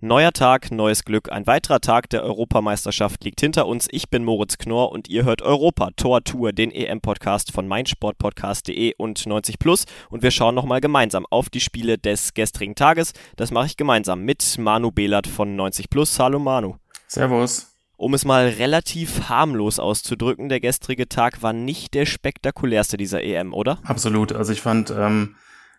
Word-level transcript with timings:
Neuer 0.00 0.32
Tag, 0.32 0.70
neues 0.70 1.04
Glück. 1.04 1.32
Ein 1.32 1.48
weiterer 1.48 1.80
Tag 1.80 2.08
der 2.10 2.22
Europameisterschaft 2.22 3.24
liegt 3.24 3.40
hinter 3.40 3.66
uns. 3.66 3.88
Ich 3.90 4.08
bin 4.08 4.24
Moritz 4.24 4.56
Knorr 4.56 4.92
und 4.92 5.08
ihr 5.08 5.24
hört 5.24 5.42
Europa 5.42 5.90
Tor 5.96 6.22
Tour, 6.22 6.52
den 6.52 6.70
EM-Podcast 6.70 7.50
von 7.50 7.66
meinsportpodcast.de 7.66 8.94
und 8.96 9.26
90 9.26 9.58
Plus. 9.58 9.86
Und 10.08 10.22
wir 10.22 10.30
schauen 10.30 10.54
nochmal 10.54 10.80
gemeinsam 10.80 11.26
auf 11.30 11.50
die 11.50 11.58
Spiele 11.58 11.98
des 11.98 12.32
gestrigen 12.32 12.76
Tages. 12.76 13.12
Das 13.34 13.50
mache 13.50 13.66
ich 13.66 13.76
gemeinsam 13.76 14.22
mit 14.22 14.56
Manu 14.56 14.92
Behlert 14.92 15.26
von 15.26 15.56
90 15.56 15.90
Plus. 15.90 16.16
Hallo 16.20 16.38
Manu. 16.38 16.76
Servus. 17.08 17.74
Um 17.96 18.14
es 18.14 18.24
mal 18.24 18.46
relativ 18.46 19.28
harmlos 19.28 19.80
auszudrücken, 19.80 20.48
der 20.48 20.60
gestrige 20.60 21.08
Tag 21.08 21.42
war 21.42 21.52
nicht 21.52 21.94
der 21.94 22.06
spektakulärste 22.06 22.98
dieser 22.98 23.24
EM, 23.24 23.52
oder? 23.52 23.80
Absolut. 23.82 24.32
Also 24.32 24.52
ich 24.52 24.60
fand, 24.60 24.90
ähm, 24.96 25.34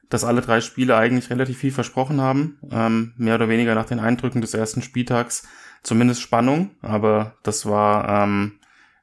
dass 0.10 0.24
alle 0.24 0.42
drei 0.42 0.60
Spiele 0.60 0.98
eigentlich 0.98 1.30
relativ 1.30 1.60
viel 1.60 1.72
versprochen 1.72 2.20
haben. 2.20 2.60
Ähm, 2.72 3.14
mehr 3.18 3.36
oder 3.36 3.48
weniger 3.48 3.76
nach 3.76 3.86
den 3.86 4.00
Eindrücken 4.00 4.42
des 4.42 4.54
ersten 4.54 4.82
Spieltags. 4.82 5.48
Zumindest 5.84 6.22
Spannung, 6.22 6.72
aber 6.82 7.38
das 7.44 7.66
war 7.66 8.24
ähm, 8.24 8.60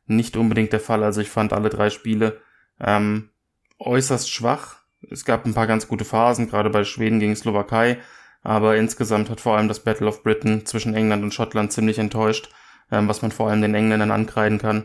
nicht 0.06 0.36
unbedingt 0.36 0.72
der 0.72 0.80
Fall. 0.80 1.02
Also 1.02 1.20
ich 1.20 1.30
fand 1.30 1.52
alle 1.52 1.70
drei 1.70 1.90
Spiele 1.90 2.40
ähm, 2.80 3.30
äußerst 3.78 4.30
schwach. 4.30 4.76
Es 5.10 5.24
gab 5.24 5.46
ein 5.46 5.54
paar 5.54 5.66
ganz 5.66 5.88
gute 5.88 6.04
Phasen, 6.04 6.48
gerade 6.48 6.70
bei 6.70 6.84
Schweden 6.84 7.20
gegen 7.20 7.36
Slowakei. 7.36 7.98
Aber 8.42 8.76
insgesamt 8.76 9.30
hat 9.30 9.40
vor 9.40 9.56
allem 9.56 9.68
das 9.68 9.80
Battle 9.80 10.06
of 10.06 10.22
Britain 10.22 10.66
zwischen 10.66 10.94
England 10.94 11.22
und 11.22 11.34
Schottland 11.34 11.72
ziemlich 11.72 11.98
enttäuscht, 11.98 12.50
ähm, 12.90 13.08
was 13.08 13.22
man 13.22 13.32
vor 13.32 13.48
allem 13.48 13.62
den 13.62 13.74
Engländern 13.74 14.10
ankreiden 14.10 14.58
kann. 14.58 14.84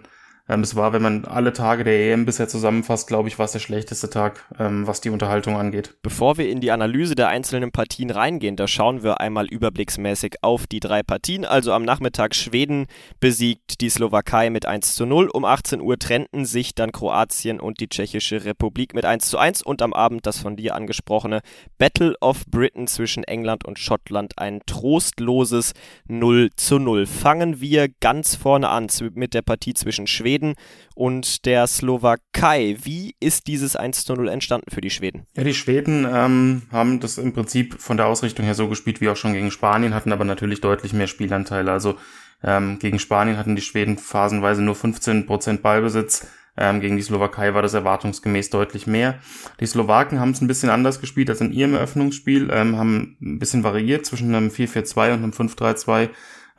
Ähm, 0.51 0.61
es 0.61 0.75
war, 0.75 0.91
wenn 0.91 1.01
man 1.01 1.23
alle 1.23 1.53
Tage 1.53 1.85
der 1.85 2.11
EM 2.11 2.25
bisher 2.25 2.49
zusammenfasst, 2.49 3.07
glaube 3.07 3.29
ich, 3.29 3.39
war 3.39 3.45
es 3.45 3.53
der 3.53 3.59
schlechteste 3.59 4.09
Tag, 4.09 4.43
ähm, 4.59 4.85
was 4.85 4.99
die 4.99 5.09
Unterhaltung 5.09 5.55
angeht. 5.55 5.95
Bevor 6.01 6.37
wir 6.37 6.49
in 6.49 6.59
die 6.59 6.71
Analyse 6.71 7.15
der 7.15 7.29
einzelnen 7.29 7.71
Partien 7.71 8.09
reingehen, 8.09 8.57
da 8.57 8.67
schauen 8.67 9.01
wir 9.01 9.21
einmal 9.21 9.47
überblicksmäßig 9.47 10.35
auf 10.41 10.67
die 10.67 10.81
drei 10.81 11.03
Partien. 11.03 11.45
Also 11.45 11.71
am 11.71 11.85
Nachmittag 11.85 12.35
Schweden 12.35 12.87
besiegt 13.21 13.79
die 13.79 13.89
Slowakei 13.89 14.49
mit 14.49 14.65
1 14.65 14.95
zu 14.95 15.05
0. 15.05 15.29
Um 15.29 15.45
18 15.45 15.79
Uhr 15.79 15.97
trennten 15.97 16.43
sich 16.45 16.75
dann 16.75 16.91
Kroatien 16.91 17.61
und 17.61 17.79
die 17.79 17.87
Tschechische 17.87 18.43
Republik 18.43 18.93
mit 18.93 19.05
1 19.05 19.29
zu 19.29 19.37
1 19.37 19.61
und 19.61 19.81
am 19.81 19.93
Abend 19.93 20.27
das 20.27 20.39
von 20.39 20.57
dir 20.57 20.75
angesprochene 20.75 21.39
Battle 21.77 22.13
of 22.19 22.45
Britain 22.47 22.87
zwischen 22.87 23.23
England 23.23 23.63
und 23.63 23.79
Schottland 23.79 24.37
ein 24.37 24.59
trostloses 24.65 25.71
0 26.09 26.49
zu 26.57 26.77
0. 26.77 27.05
Fangen 27.05 27.61
wir 27.61 27.87
ganz 28.01 28.35
vorne 28.35 28.67
an 28.67 28.87
mit 29.13 29.33
der 29.33 29.43
Partie 29.43 29.73
zwischen 29.75 30.07
Schweden 30.07 30.40
Schweden 30.41 30.55
und 30.95 31.45
der 31.45 31.67
Slowakei. 31.67 32.77
Wie 32.83 33.15
ist 33.19 33.47
dieses 33.47 33.75
1 33.75 34.05
zu 34.05 34.13
0 34.13 34.27
entstanden 34.27 34.71
für 34.71 34.81
die 34.81 34.89
Schweden? 34.89 35.25
Ja, 35.35 35.43
die 35.43 35.53
Schweden 35.53 36.07
ähm, 36.11 36.63
haben 36.71 36.99
das 36.99 37.17
im 37.17 37.33
Prinzip 37.33 37.79
von 37.79 37.97
der 37.97 38.07
Ausrichtung 38.07 38.45
her 38.45 38.55
so 38.55 38.67
gespielt 38.67 39.01
wie 39.01 39.09
auch 39.09 39.15
schon 39.15 39.33
gegen 39.33 39.51
Spanien, 39.51 39.93
hatten 39.93 40.11
aber 40.11 40.25
natürlich 40.25 40.61
deutlich 40.61 40.93
mehr 40.93 41.07
Spielanteile. 41.07 41.71
Also 41.71 41.95
ähm, 42.43 42.79
gegen 42.79 42.99
Spanien 42.99 43.37
hatten 43.37 43.55
die 43.55 43.61
Schweden 43.61 43.97
phasenweise 43.97 44.61
nur 44.61 44.75
15% 44.75 45.61
Ballbesitz. 45.61 46.27
Ähm, 46.57 46.81
gegen 46.81 46.97
die 46.97 47.03
Slowakei 47.03 47.53
war 47.53 47.61
das 47.61 47.73
erwartungsgemäß 47.73 48.49
deutlich 48.49 48.85
mehr. 48.85 49.19
Die 49.61 49.65
Slowaken 49.65 50.19
haben 50.19 50.31
es 50.31 50.41
ein 50.41 50.47
bisschen 50.47 50.69
anders 50.69 50.99
gespielt 50.99 51.29
als 51.29 51.39
in 51.39 51.53
ihrem 51.53 51.75
Eröffnungsspiel, 51.75 52.49
ähm, 52.51 52.77
haben 52.77 53.15
ein 53.21 53.39
bisschen 53.39 53.63
variiert 53.63 54.05
zwischen 54.05 54.35
einem 54.35 54.49
4-4-2 54.49 55.13
und 55.13 55.23
einem 55.23 55.31
5-3-2. 55.31 56.09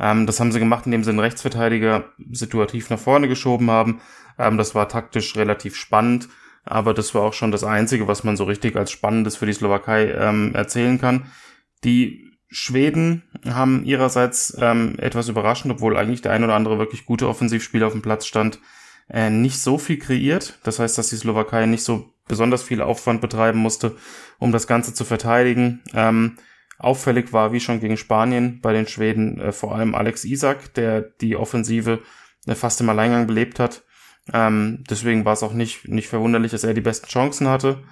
Ähm, 0.03 0.27
das 0.27 0.41
haben 0.41 0.53
sie 0.53 0.58
gemacht, 0.58 0.84
indem 0.84 1.05
sie 1.05 1.12
den 1.12 1.20
Rechtsverteidiger 1.20 2.05
situativ 2.33 2.91
nach 2.91 2.98
vorne 2.98 3.28
geschoben 3.28 3.70
haben. 3.70 4.00
Ähm, 4.39 4.58
das 4.58 4.75
war 4.75 4.89
taktisch 4.89 5.36
relativ 5.36 5.77
spannend, 5.77 6.28
aber 6.64 6.92
das 6.92 7.14
war 7.14 7.23
auch 7.23 7.33
schon 7.33 7.52
das 7.52 7.64
Einzige, 7.64 8.08
was 8.08 8.24
man 8.24 8.36
so 8.36 8.45
richtig 8.45 8.77
als 8.77 8.91
Spannendes 8.91 9.36
für 9.36 9.46
die 9.46 9.52
Slowakei 9.52 10.11
ähm, 10.11 10.55
erzählen 10.55 11.01
kann. 11.01 11.27
Die 11.85 12.33
Schweden 12.48 13.23
haben 13.48 13.85
ihrerseits 13.85 14.57
ähm, 14.61 14.96
etwas 14.98 15.29
überraschend, 15.29 15.73
obwohl 15.73 15.96
eigentlich 15.96 16.20
der 16.20 16.33
ein 16.33 16.45
oder 16.45 16.55
andere 16.55 16.79
wirklich 16.79 17.07
gute 17.07 17.29
Offensivspieler 17.29 17.86
auf 17.86 17.92
dem 17.92 18.02
Platz 18.02 18.27
stand, 18.27 18.58
äh, 19.08 19.30
nicht 19.30 19.61
so 19.61 19.79
viel 19.79 19.98
kreiert. 19.98 20.58
Das 20.64 20.79
heißt, 20.80 20.98
dass 20.98 21.11
die 21.11 21.17
Slowakei 21.17 21.67
nicht 21.67 21.85
so 21.85 22.12
besonders 22.29 22.62
viel 22.62 22.83
Aufwand 22.83 23.20
betreiben 23.20 23.58
musste, 23.58 23.96
um 24.39 24.52
das 24.52 24.67
Ganze 24.67 24.95
zu 24.95 25.05
verteidigen. 25.05 25.83
Ähm, 25.95 26.36
Auffällig 26.83 27.33
war, 27.33 27.53
wie 27.53 27.61
schon 27.61 27.81
gegen 27.81 27.97
Spanien, 27.97 28.61
bei 28.61 28.73
den 28.73 28.87
Schweden 28.87 29.41
äh, 29.41 29.53
vor 29.53 29.75
allem 29.75 29.95
Alex 29.95 30.25
Isak, 30.25 30.75
der 30.75 31.01
die 31.01 31.37
Offensive 31.37 32.01
äh, 32.47 32.55
fast 32.55 32.81
im 32.81 32.89
Alleingang 32.89 33.27
belebt 33.27 33.59
hat. 33.59 33.83
Ähm, 34.33 34.85
deswegen 34.89 35.25
war 35.25 35.33
es 35.33 35.42
auch 35.42 35.53
nicht, 35.53 35.89
nicht 35.89 36.09
verwunderlich, 36.09 36.53
dass 36.53 36.65
er 36.65 36.75
die 36.75 36.81
besten 36.81 37.09
Chancen 37.09 37.48
hatte. 37.48 37.83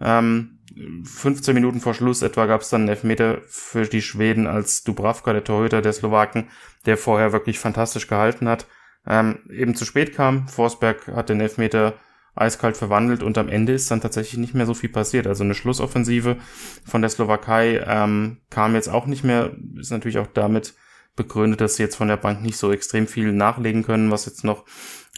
Ähm, 0.00 0.58
15 1.04 1.54
Minuten 1.54 1.80
vor 1.80 1.94
Schluss 1.94 2.22
etwa 2.22 2.46
gab 2.46 2.60
es 2.60 2.70
dann 2.70 2.82
einen 2.82 2.90
Elfmeter 2.90 3.38
für 3.46 3.84
die 3.84 4.02
Schweden 4.02 4.46
als 4.46 4.84
Dubravka, 4.84 5.32
der 5.32 5.44
Torhüter 5.44 5.82
der 5.82 5.92
Slowaken, 5.92 6.48
der 6.86 6.96
vorher 6.96 7.32
wirklich 7.32 7.58
fantastisch 7.58 8.06
gehalten 8.06 8.48
hat, 8.48 8.66
ähm, 9.06 9.40
eben 9.50 9.74
zu 9.74 9.84
spät 9.84 10.14
kam. 10.14 10.46
Forsberg 10.48 11.08
hat 11.08 11.30
den 11.30 11.40
Elfmeter 11.40 11.94
eiskalt 12.40 12.76
verwandelt 12.76 13.22
und 13.22 13.38
am 13.38 13.48
Ende 13.48 13.72
ist 13.72 13.90
dann 13.90 14.00
tatsächlich 14.00 14.38
nicht 14.38 14.54
mehr 14.54 14.66
so 14.66 14.74
viel 14.74 14.88
passiert. 14.90 15.26
Also 15.26 15.44
eine 15.44 15.54
Schlussoffensive 15.54 16.36
von 16.84 17.02
der 17.02 17.10
Slowakei 17.10 17.84
ähm, 17.86 18.38
kam 18.50 18.74
jetzt 18.74 18.88
auch 18.88 19.06
nicht 19.06 19.24
mehr, 19.24 19.52
ist 19.76 19.90
natürlich 19.90 20.18
auch 20.18 20.26
damit 20.26 20.74
begründet, 21.16 21.60
dass 21.60 21.76
sie 21.76 21.82
jetzt 21.82 21.96
von 21.96 22.08
der 22.08 22.16
Bank 22.16 22.42
nicht 22.42 22.56
so 22.56 22.72
extrem 22.72 23.06
viel 23.06 23.32
nachlegen 23.32 23.82
können, 23.82 24.10
was 24.10 24.26
jetzt 24.26 24.44
noch 24.44 24.64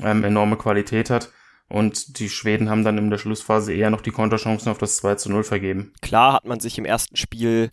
ähm, 0.03 0.25
enorme 0.25 0.57
Qualität 0.57 1.11
hat. 1.11 1.31
Und 1.69 2.19
die 2.19 2.29
Schweden 2.29 2.69
haben 2.69 2.83
dann 2.83 2.99
in 2.99 3.11
der 3.11 3.19
Schlussphase 3.19 3.73
eher 3.73 3.91
noch 3.91 4.01
die 4.01 4.11
Konterchancen 4.11 4.73
auf 4.73 4.79
das 4.79 4.97
2 4.97 5.15
zu 5.15 5.31
0 5.31 5.45
vergeben. 5.45 5.93
Klar 6.03 6.33
hat 6.33 6.45
man 6.45 6.59
sich 6.59 6.79
im 6.79 6.85
ersten 6.85 7.17
Spiel 7.17 7.71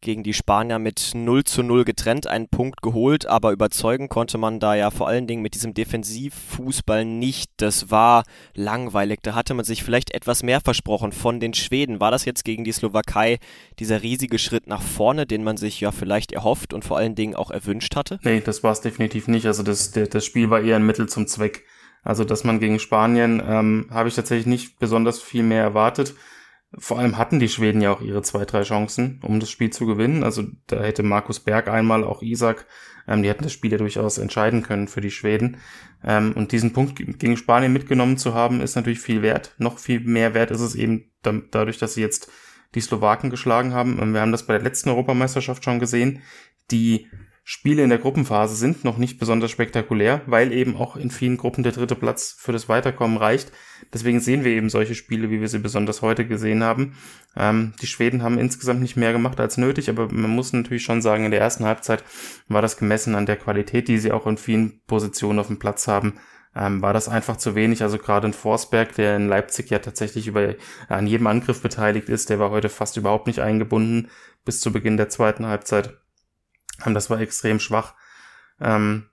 gegen 0.00 0.22
die 0.22 0.34
Spanier 0.34 0.78
mit 0.78 1.12
0 1.14 1.44
zu 1.44 1.62
0 1.62 1.84
getrennt 1.84 2.26
einen 2.26 2.48
Punkt 2.48 2.82
geholt, 2.82 3.26
aber 3.26 3.52
überzeugen 3.52 4.08
konnte 4.08 4.38
man 4.38 4.60
da 4.60 4.74
ja 4.74 4.90
vor 4.90 5.08
allen 5.08 5.26
Dingen 5.26 5.42
mit 5.42 5.54
diesem 5.54 5.74
Defensivfußball 5.74 7.04
nicht. 7.04 7.50
Das 7.58 7.90
war 7.90 8.24
langweilig. 8.54 9.20
Da 9.22 9.34
hatte 9.34 9.54
man 9.54 9.64
sich 9.64 9.82
vielleicht 9.82 10.12
etwas 10.14 10.42
mehr 10.42 10.60
versprochen 10.60 11.12
von 11.12 11.40
den 11.40 11.54
Schweden. 11.54 12.00
War 12.00 12.10
das 12.10 12.24
jetzt 12.24 12.44
gegen 12.44 12.64
die 12.64 12.72
Slowakei 12.72 13.38
dieser 13.78 14.02
riesige 14.02 14.38
Schritt 14.38 14.66
nach 14.66 14.82
vorne, 14.82 15.26
den 15.26 15.44
man 15.44 15.56
sich 15.56 15.80
ja 15.80 15.92
vielleicht 15.92 16.32
erhofft 16.32 16.72
und 16.72 16.84
vor 16.84 16.96
allen 16.96 17.14
Dingen 17.14 17.34
auch 17.34 17.50
erwünscht 17.50 17.96
hatte? 17.96 18.18
Nee, 18.22 18.40
das 18.40 18.62
war 18.62 18.72
es 18.72 18.80
definitiv 18.80 19.28
nicht. 19.28 19.46
Also 19.46 19.62
das, 19.62 19.92
das 19.92 20.24
Spiel 20.24 20.50
war 20.50 20.62
eher 20.62 20.76
ein 20.76 20.86
Mittel 20.86 21.08
zum 21.08 21.26
Zweck. 21.26 21.64
Also 22.02 22.24
dass 22.24 22.44
man 22.44 22.60
gegen 22.60 22.78
Spanien 22.78 23.42
ähm, 23.46 23.86
habe 23.90 24.08
ich 24.08 24.14
tatsächlich 24.14 24.46
nicht 24.46 24.78
besonders 24.78 25.20
viel 25.20 25.42
mehr 25.42 25.62
erwartet. 25.62 26.14
Vor 26.78 26.98
allem 26.98 27.18
hatten 27.18 27.40
die 27.40 27.48
Schweden 27.48 27.80
ja 27.80 27.92
auch 27.92 28.00
ihre 28.00 28.22
zwei, 28.22 28.44
drei 28.44 28.62
Chancen, 28.62 29.20
um 29.24 29.40
das 29.40 29.50
Spiel 29.50 29.70
zu 29.70 29.86
gewinnen. 29.86 30.22
Also 30.22 30.44
da 30.68 30.80
hätte 30.82 31.02
Markus 31.02 31.40
Berg 31.40 31.68
einmal, 31.68 32.04
auch 32.04 32.22
Isaac, 32.22 32.66
ähm, 33.08 33.22
die 33.22 33.28
hätten 33.28 33.42
das 33.42 33.52
Spiel 33.52 33.72
ja 33.72 33.78
durchaus 33.78 34.18
entscheiden 34.18 34.62
können 34.62 34.86
für 34.86 35.00
die 35.00 35.10
Schweden. 35.10 35.56
Ähm, 36.04 36.32
und 36.34 36.52
diesen 36.52 36.72
Punkt 36.72 36.96
gegen 36.96 37.36
Spanien 37.36 37.72
mitgenommen 37.72 38.18
zu 38.18 38.34
haben, 38.34 38.60
ist 38.60 38.76
natürlich 38.76 39.00
viel 39.00 39.22
wert. 39.22 39.54
Noch 39.58 39.78
viel 39.78 40.00
mehr 40.00 40.32
wert 40.34 40.52
ist 40.52 40.60
es 40.60 40.76
eben 40.76 41.10
dadurch, 41.22 41.78
dass 41.78 41.94
sie 41.94 42.02
jetzt 42.02 42.30
die 42.76 42.80
Slowaken 42.80 43.30
geschlagen 43.30 43.74
haben. 43.74 43.98
Ähm, 44.00 44.14
wir 44.14 44.20
haben 44.20 44.32
das 44.32 44.46
bei 44.46 44.54
der 44.54 44.62
letzten 44.62 44.90
Europameisterschaft 44.90 45.64
schon 45.64 45.80
gesehen. 45.80 46.22
Die 46.70 47.08
Spiele 47.52 47.82
in 47.82 47.90
der 47.90 47.98
Gruppenphase 47.98 48.54
sind 48.54 48.84
noch 48.84 48.96
nicht 48.96 49.18
besonders 49.18 49.50
spektakulär, 49.50 50.20
weil 50.26 50.52
eben 50.52 50.76
auch 50.76 50.94
in 50.94 51.10
vielen 51.10 51.36
Gruppen 51.36 51.64
der 51.64 51.72
dritte 51.72 51.96
Platz 51.96 52.36
für 52.38 52.52
das 52.52 52.68
Weiterkommen 52.68 53.16
reicht. 53.16 53.50
Deswegen 53.92 54.20
sehen 54.20 54.44
wir 54.44 54.52
eben 54.52 54.70
solche 54.70 54.94
Spiele, 54.94 55.30
wie 55.30 55.40
wir 55.40 55.48
sie 55.48 55.58
besonders 55.58 56.00
heute 56.00 56.24
gesehen 56.24 56.62
haben. 56.62 56.94
Ähm, 57.36 57.72
die 57.82 57.88
Schweden 57.88 58.22
haben 58.22 58.38
insgesamt 58.38 58.80
nicht 58.80 58.96
mehr 58.96 59.10
gemacht 59.10 59.40
als 59.40 59.56
nötig, 59.56 59.90
aber 59.90 60.06
man 60.12 60.30
muss 60.30 60.52
natürlich 60.52 60.84
schon 60.84 61.02
sagen, 61.02 61.24
in 61.24 61.32
der 61.32 61.40
ersten 61.40 61.64
Halbzeit 61.64 62.04
war 62.46 62.62
das 62.62 62.76
gemessen 62.76 63.16
an 63.16 63.26
der 63.26 63.36
Qualität, 63.36 63.88
die 63.88 63.98
sie 63.98 64.12
auch 64.12 64.28
in 64.28 64.36
vielen 64.36 64.80
Positionen 64.86 65.40
auf 65.40 65.48
dem 65.48 65.58
Platz 65.58 65.88
haben, 65.88 66.20
ähm, 66.54 66.80
war 66.82 66.92
das 66.92 67.08
einfach 67.08 67.36
zu 67.36 67.56
wenig. 67.56 67.82
Also 67.82 67.98
gerade 67.98 68.28
in 68.28 68.32
Forsberg, 68.32 68.94
der 68.94 69.16
in 69.16 69.26
Leipzig 69.26 69.70
ja 69.70 69.80
tatsächlich 69.80 70.28
über, 70.28 70.54
an 70.88 71.08
jedem 71.08 71.26
Angriff 71.26 71.60
beteiligt 71.62 72.10
ist, 72.10 72.30
der 72.30 72.38
war 72.38 72.50
heute 72.50 72.68
fast 72.68 72.96
überhaupt 72.96 73.26
nicht 73.26 73.40
eingebunden 73.40 74.08
bis 74.44 74.60
zu 74.60 74.70
Beginn 74.70 74.96
der 74.96 75.08
zweiten 75.08 75.46
Halbzeit. 75.46 76.00
Ähm, 76.84 76.94
das 76.94 77.10
war 77.10 77.20
extrem 77.20 77.60
schwach. 77.60 77.94
Ähm, 78.60 79.06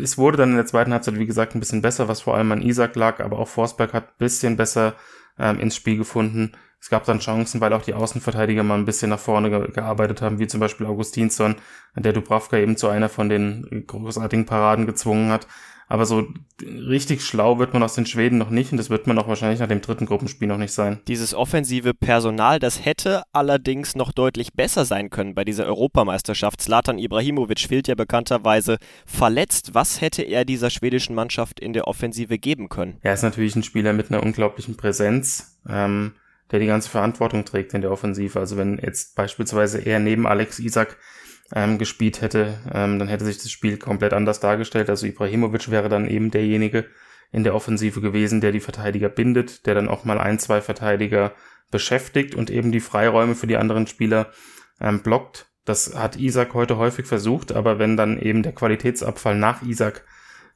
es 0.00 0.16
wurde 0.16 0.38
dann 0.38 0.50
in 0.50 0.56
der 0.56 0.66
zweiten 0.66 0.92
Halbzeit, 0.92 1.18
wie 1.18 1.26
gesagt, 1.26 1.54
ein 1.54 1.60
bisschen 1.60 1.82
besser, 1.82 2.08
was 2.08 2.22
vor 2.22 2.36
allem 2.36 2.52
an 2.52 2.62
Isaac 2.62 2.96
lag, 2.96 3.20
aber 3.20 3.38
auch 3.38 3.48
Forsberg 3.48 3.92
hat 3.92 4.08
ein 4.08 4.18
bisschen 4.18 4.56
besser 4.56 4.94
ähm, 5.38 5.60
ins 5.60 5.76
Spiel 5.76 5.98
gefunden. 5.98 6.52
Es 6.80 6.90
gab 6.90 7.04
dann 7.04 7.18
Chancen, 7.18 7.60
weil 7.60 7.72
auch 7.72 7.82
die 7.82 7.94
Außenverteidiger 7.94 8.62
mal 8.62 8.78
ein 8.78 8.84
bisschen 8.84 9.10
nach 9.10 9.18
vorne 9.18 9.50
ge 9.50 9.72
gearbeitet 9.72 10.22
haben, 10.22 10.38
wie 10.38 10.46
zum 10.46 10.60
Beispiel 10.60 10.86
Augustinsson, 10.86 11.56
der 11.96 12.12
Dubravka 12.12 12.56
eben 12.56 12.76
zu 12.76 12.88
einer 12.88 13.08
von 13.08 13.28
den 13.28 13.84
großartigen 13.86 14.46
Paraden 14.46 14.86
gezwungen 14.86 15.30
hat. 15.30 15.46
Aber 15.90 16.04
so 16.04 16.28
richtig 16.60 17.24
schlau 17.24 17.58
wird 17.58 17.72
man 17.72 17.82
aus 17.82 17.94
den 17.94 18.04
Schweden 18.04 18.36
noch 18.36 18.50
nicht 18.50 18.72
und 18.72 18.78
das 18.78 18.90
wird 18.90 19.06
man 19.06 19.18
auch 19.18 19.26
wahrscheinlich 19.26 19.58
nach 19.60 19.68
dem 19.68 19.80
dritten 19.80 20.04
Gruppenspiel 20.04 20.46
noch 20.46 20.58
nicht 20.58 20.72
sein. 20.72 21.00
Dieses 21.08 21.32
offensive 21.32 21.94
Personal, 21.94 22.58
das 22.58 22.84
hätte 22.84 23.22
allerdings 23.32 23.96
noch 23.96 24.12
deutlich 24.12 24.52
besser 24.52 24.84
sein 24.84 25.08
können 25.08 25.34
bei 25.34 25.44
dieser 25.44 25.64
Europameisterschaft. 25.64 26.60
Zlatan 26.60 26.98
Ibrahimovic 26.98 27.60
fehlt 27.60 27.88
ja 27.88 27.94
bekannterweise 27.94 28.76
verletzt. 29.06 29.70
Was 29.72 30.02
hätte 30.02 30.22
er 30.22 30.44
dieser 30.44 30.68
schwedischen 30.68 31.14
Mannschaft 31.14 31.58
in 31.58 31.72
der 31.72 31.88
Offensive 31.88 32.38
geben 32.38 32.68
können? 32.68 32.98
Er 33.00 33.14
ist 33.14 33.22
natürlich 33.22 33.56
ein 33.56 33.62
Spieler 33.62 33.94
mit 33.94 34.10
einer 34.10 34.22
unglaublichen 34.22 34.76
Präsenz. 34.76 35.58
Ähm, 35.66 36.12
der 36.50 36.60
die 36.60 36.66
ganze 36.66 36.88
Verantwortung 36.88 37.44
trägt 37.44 37.74
in 37.74 37.82
der 37.82 37.90
Offensive. 37.90 38.38
Also 38.38 38.56
wenn 38.56 38.78
jetzt 38.78 39.14
beispielsweise 39.14 39.78
er 39.78 39.98
neben 39.98 40.26
Alex 40.26 40.58
Isak 40.58 40.96
ähm, 41.54 41.78
gespielt 41.78 42.20
hätte, 42.20 42.58
ähm, 42.72 42.98
dann 42.98 43.08
hätte 43.08 43.24
sich 43.24 43.38
das 43.38 43.50
Spiel 43.50 43.78
komplett 43.78 44.12
anders 44.12 44.40
dargestellt. 44.40 44.90
Also 44.90 45.06
Ibrahimovic 45.06 45.70
wäre 45.70 45.88
dann 45.88 46.08
eben 46.08 46.30
derjenige 46.30 46.86
in 47.30 47.44
der 47.44 47.54
Offensive 47.54 48.00
gewesen, 48.00 48.40
der 48.40 48.52
die 48.52 48.60
Verteidiger 48.60 49.08
bindet, 49.08 49.66
der 49.66 49.74
dann 49.74 49.88
auch 49.88 50.04
mal 50.04 50.18
ein, 50.18 50.38
zwei 50.38 50.60
Verteidiger 50.60 51.34
beschäftigt 51.70 52.34
und 52.34 52.50
eben 52.50 52.72
die 52.72 52.80
Freiräume 52.80 53.34
für 53.34 53.46
die 53.46 53.56
anderen 53.56 53.86
Spieler 53.86 54.32
ähm, 54.80 55.02
blockt. 55.02 55.46
Das 55.64 55.94
hat 55.94 56.16
Isaac 56.16 56.54
heute 56.54 56.78
häufig 56.78 57.06
versucht, 57.06 57.52
aber 57.52 57.78
wenn 57.78 57.98
dann 57.98 58.18
eben 58.18 58.42
der 58.42 58.52
Qualitätsabfall 58.52 59.36
nach 59.36 59.62
Isaac 59.62 60.04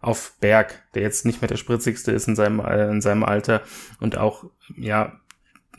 auf 0.00 0.33
Berg, 0.41 0.83
der 0.94 1.03
jetzt 1.03 1.27
nicht 1.27 1.43
mehr 1.43 1.49
der 1.49 1.56
spritzigste 1.56 2.12
ist 2.12 2.27
in 2.27 2.35
seinem, 2.35 2.61
äh, 2.61 2.91
in 2.91 3.00
seinem 3.00 3.23
Alter 3.23 3.62
und 4.00 4.17
auch, 4.17 4.44
ja, 4.77 5.21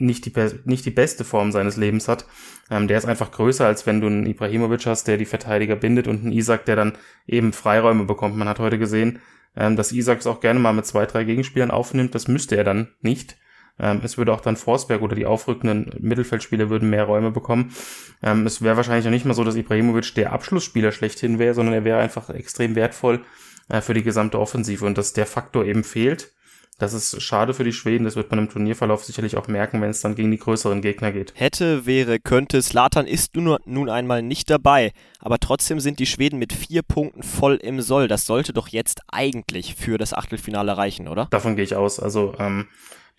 nicht 0.04 0.26
die, 0.26 0.34
nicht 0.66 0.86
die 0.86 0.92
beste 0.92 1.24
Form 1.24 1.52
seines 1.52 1.78
Lebens 1.78 2.08
hat. 2.08 2.26
Ähm, 2.70 2.88
der 2.88 2.98
ist 2.98 3.06
einfach 3.06 3.32
größer, 3.32 3.66
als 3.66 3.86
wenn 3.86 4.02
du 4.02 4.08
einen 4.08 4.26
Ibrahimovic 4.26 4.86
hast, 4.86 5.08
der 5.08 5.18
die 5.18 5.26
Verteidiger 5.26 5.76
bindet 5.76 6.08
und 6.08 6.22
einen 6.22 6.32
Isaac, 6.32 6.66
der 6.66 6.76
dann 6.76 6.94
eben 7.28 7.54
Freiräume 7.54 8.06
bekommt. 8.06 8.36
Man 8.36 8.50
hat 8.50 8.60
heute 8.60 8.78
gesehen, 8.78 9.20
ähm, 9.56 9.76
dass 9.76 9.92
Isaac 9.92 10.20
es 10.20 10.28
auch 10.28 10.40
gerne 10.40 10.60
mal 10.60 10.74
mit 10.74 10.86
zwei, 10.86 11.06
drei 11.06 11.24
Gegenspielern 11.24 11.72
aufnimmt. 11.72 12.16
Das 12.16 12.28
müsste 12.28 12.56
er 12.56 12.64
dann 12.64 12.90
nicht. 13.02 13.38
Ähm, 13.80 14.02
es 14.04 14.18
würde 14.18 14.34
auch 14.34 14.42
dann 14.42 14.56
Forsberg 14.56 15.02
oder 15.02 15.16
die 15.16 15.26
aufrückenden 15.26 15.92
Mittelfeldspieler 16.00 16.70
würden 16.70 16.90
mehr 16.90 17.06
Räume 17.06 17.32
bekommen. 17.32 17.74
Ähm, 18.22 18.46
es 18.46 18.62
wäre 18.62 18.78
wahrscheinlich 18.78 19.08
auch 19.08 19.12
nicht 19.12 19.26
mal 19.26 19.34
so, 19.34 19.44
dass 19.44 19.56
Ibrahimovic 19.56 20.14
der 20.16 20.32
Abschlussspieler 20.32 20.92
schlechthin 20.92 21.40
wäre, 21.40 21.54
sondern 21.54 21.74
er 21.74 21.84
wäre 21.84 22.00
einfach 22.00 22.30
extrem 22.30 22.76
wertvoll 22.76 23.22
äh, 23.70 23.82
für 23.82 23.94
die 23.94 24.04
gesamte 24.04 24.40
Offensive 24.40 24.86
und 24.86 24.98
dass 24.98 25.14
der 25.14 25.26
Faktor 25.26 25.66
eben 25.66 25.84
fehlt 25.84 26.32
das 26.78 26.94
ist 26.94 27.22
schade 27.22 27.54
für 27.54 27.64
die 27.64 27.74
Schweden, 27.74 28.04
das 28.04 28.16
wird 28.16 28.32
man 28.32 28.40
im 28.40 28.50
Turnierverlauf 28.50 29.04
sicherlich 29.04 29.38
auch 29.38 29.48
merken, 29.48 29.82
wenn 29.82 29.90
es 29.90 30.02
dann 30.02 30.16
gegen 30.16 30.32
die 30.32 30.40
größeren 30.40 30.82
Gegner 30.82 31.12
geht. 31.12 31.34
Hätte, 31.36 31.86
wäre, 31.86 32.20
könnte, 32.20 32.62
Slatan 32.62 33.06
ist 33.06 33.36
nun, 33.36 33.58
nun 33.66 33.90
einmal 33.90 34.22
nicht 34.22 34.50
dabei, 34.50 34.92
aber 35.20 35.40
trotzdem 35.40 35.80
sind 35.80 36.00
die 36.00 36.06
Schweden 36.06 36.40
mit 36.40 36.52
vier 36.54 36.82
Punkten 36.82 37.24
voll 37.24 37.56
im 37.56 37.82
Soll. 37.82 38.08
Das 38.08 38.26
sollte 38.26 38.54
doch 38.54 38.68
jetzt 38.68 39.02
eigentlich 39.08 39.76
für 39.76 39.98
das 39.98 40.14
Achtelfinale 40.14 40.76
reichen, 40.78 41.08
oder? 41.08 41.28
Davon 41.32 41.56
gehe 41.56 41.66
ich 41.66 41.76
aus. 41.76 42.00
Also 42.00 42.34
ähm, 42.40 42.68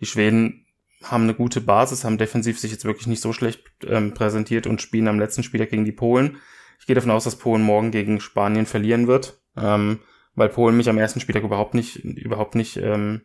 die 0.01 0.07
Schweden 0.07 0.67
haben 1.03 1.25
eine 1.25 1.35
gute 1.35 1.61
Basis, 1.61 2.05
haben 2.05 2.19
defensiv 2.19 2.59
sich 2.59 2.73
jetzt 2.73 2.85
wirklich 2.85 3.07
nicht 3.07 3.23
so 3.23 3.33
schlecht 3.33 3.63
ähm, 3.87 4.15
präsentiert 4.15 4.67
und 4.67 4.83
spielen 4.83 5.09
am 5.09 5.21
letzten 5.21 5.43
Spieltag 5.43 5.71
gegen 5.71 5.85
die 5.85 5.93
Polen. 5.93 6.39
Ich 6.81 6.87
gehe 6.87 6.95
davon 6.95 7.11
aus, 7.11 7.25
dass 7.25 7.37
Polen 7.37 7.63
morgen 7.63 7.91
gegen 7.91 8.21
Spanien 8.21 8.67
verlieren 8.67 9.07
wird, 9.07 9.41
ähm, 9.57 10.01
weil 10.35 10.49
Polen 10.49 10.77
mich 10.77 10.89
am 10.89 10.99
ersten 10.99 11.21
Spieltag 11.21 11.45
überhaupt 11.45 11.75
nicht, 11.75 11.97
überhaupt 11.97 12.55
nicht 12.55 12.77
ähm, 12.79 13.23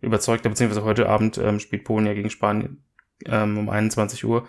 überzeugt, 0.00 0.42
beziehungsweise 0.42 0.84
heute 0.84 1.08
Abend 1.08 1.38
ähm, 1.38 1.60
spielt 1.60 1.84
Polen 1.84 2.06
ja 2.06 2.14
gegen 2.14 2.30
Spanien 2.30 2.84
ähm, 3.24 3.58
um 3.58 3.68
21 3.68 4.24
Uhr. 4.24 4.46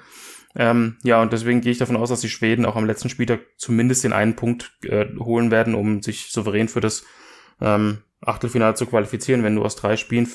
Ähm, 0.56 0.98
ja, 1.04 1.22
und 1.22 1.34
deswegen 1.34 1.62
gehe 1.62 1.72
ich 1.72 1.78
davon 1.78 1.96
aus, 1.96 2.10
dass 2.10 2.22
die 2.22 2.30
Schweden 2.30 2.66
auch 2.66 2.76
am 2.76 2.86
letzten 2.86 3.10
Spieltag 3.10 3.42
zumindest 3.58 4.04
den 4.04 4.14
einen 4.14 4.36
Punkt 4.36 4.72
äh, 4.84 5.06
holen 5.20 5.52
werden, 5.52 5.76
um 5.76 6.02
sich 6.02 6.32
souverän 6.32 6.68
für 6.68 6.82
das 6.82 7.06
ähm, 7.62 8.00
Achtelfinale 8.22 8.74
zu 8.74 8.88
qualifizieren. 8.88 9.44
Wenn 9.44 9.56
du 9.56 9.64
aus 9.64 9.76
drei 9.76 9.98
Spielen 9.98 10.28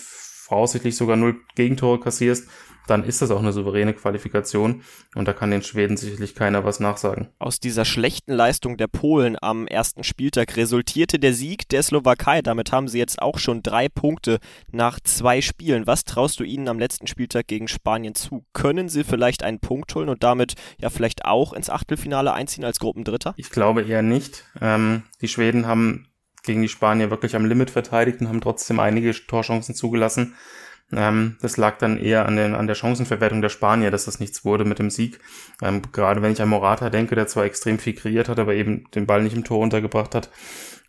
voraussichtlich 0.53 0.97
sogar 0.97 1.17
null 1.17 1.41
Gegentore 1.55 1.99
kassierst, 1.99 2.47
dann 2.87 3.05
ist 3.05 3.23
das 3.23 3.31
auch 3.31 3.39
eine 3.39 3.53
souveräne 3.53 3.95
Qualifikation 3.95 4.83
und 5.15 5.27
da 5.27 5.33
kann 5.33 5.51
den 5.51 5.63
Schweden 5.63 5.97
sicherlich 5.97 6.35
keiner 6.35 6.65
was 6.65 6.79
nachsagen. 6.79 7.29
Aus 7.39 7.59
dieser 7.59 7.87
schlechten 7.87 8.33
Leistung 8.33 8.77
der 8.77 8.89
Polen 8.89 9.39
am 9.41 9.67
ersten 9.67 10.05
Spieltag 10.05 10.57
resultierte 10.57 11.19
der 11.19 11.33
Sieg 11.33 11.69
der 11.71 11.83
Slowakei. 11.83 12.43
Damit 12.43 12.71
haben 12.71 12.89
sie 12.89 12.99
jetzt 12.99 13.23
auch 13.23 13.39
schon 13.39 13.63
drei 13.63 13.89
Punkte 13.89 14.41
nach 14.71 15.01
zwei 15.01 15.41
Spielen. 15.41 15.87
Was 15.87 16.05
traust 16.05 16.39
du 16.41 16.45
ihnen 16.45 16.69
am 16.69 16.79
letzten 16.79 17.07
Spieltag 17.07 17.47
gegen 17.47 17.69
Spanien 17.69 18.15
zu? 18.15 18.45
Können 18.53 18.91
sie 18.91 19.05
vielleicht 19.05 19.45
einen 19.45 19.61
Punkt 19.61 19.95
holen 19.95 20.11
und 20.11 20.23
damit 20.23 20.55
ja 20.79 20.91
vielleicht 20.91 21.25
auch 21.25 21.55
ins 21.55 21.71
Achtelfinale 21.71 22.35
einziehen 22.35 22.65
als 22.65 22.79
Gruppendritter? 22.79 23.33
Ich 23.39 23.51
glaube 23.51 23.83
eher 23.83 24.03
nicht. 24.03 24.45
Ähm, 24.61 25.05
die 25.23 25.29
Schweden 25.29 25.67
haben 25.67 26.09
gegen 26.43 26.63
die 26.63 26.69
Spanier 26.69 27.11
wirklich 27.11 27.37
am 27.37 27.45
Limit 27.45 27.71
verteidigt 27.71 28.21
und 28.21 28.29
haben 28.29 28.41
trotzdem 28.41 28.81
einige 28.81 29.13
Torchancen 29.13 29.75
zugelassen. 29.75 30.35
Ähm, 30.95 31.37
das 31.41 31.57
lag 31.57 31.79
dann 31.79 31.99
eher 31.99 32.27
an, 32.27 32.37
den, 32.37 32.55
an 32.55 32.67
der 32.67 32.75
Chancenverwertung 32.75 33.41
der 33.41 33.49
Spanier, 33.49 33.91
dass 33.91 34.05
das 34.05 34.21
nichts 34.21 34.45
wurde 34.45 34.65
mit 34.65 34.79
dem 34.79 34.91
Sieg. 34.91 35.21
Ähm, 35.63 35.83
gerade 35.93 36.21
wenn 36.21 36.33
ich 36.33 36.43
an 36.43 36.49
Morata 36.49 36.91
denke, 36.91 37.15
der 37.15 37.27
zwar 37.27 37.45
extrem 37.45 37.79
viel 37.79 37.95
kreiert 37.95 38.29
hat, 38.29 38.39
aber 38.39 38.55
eben 38.55 38.85
den 38.95 39.07
Ball 39.07 39.23
nicht 39.23 39.35
im 39.35 39.45
Tor 39.45 39.61
untergebracht 39.61 40.15
hat. 40.15 40.31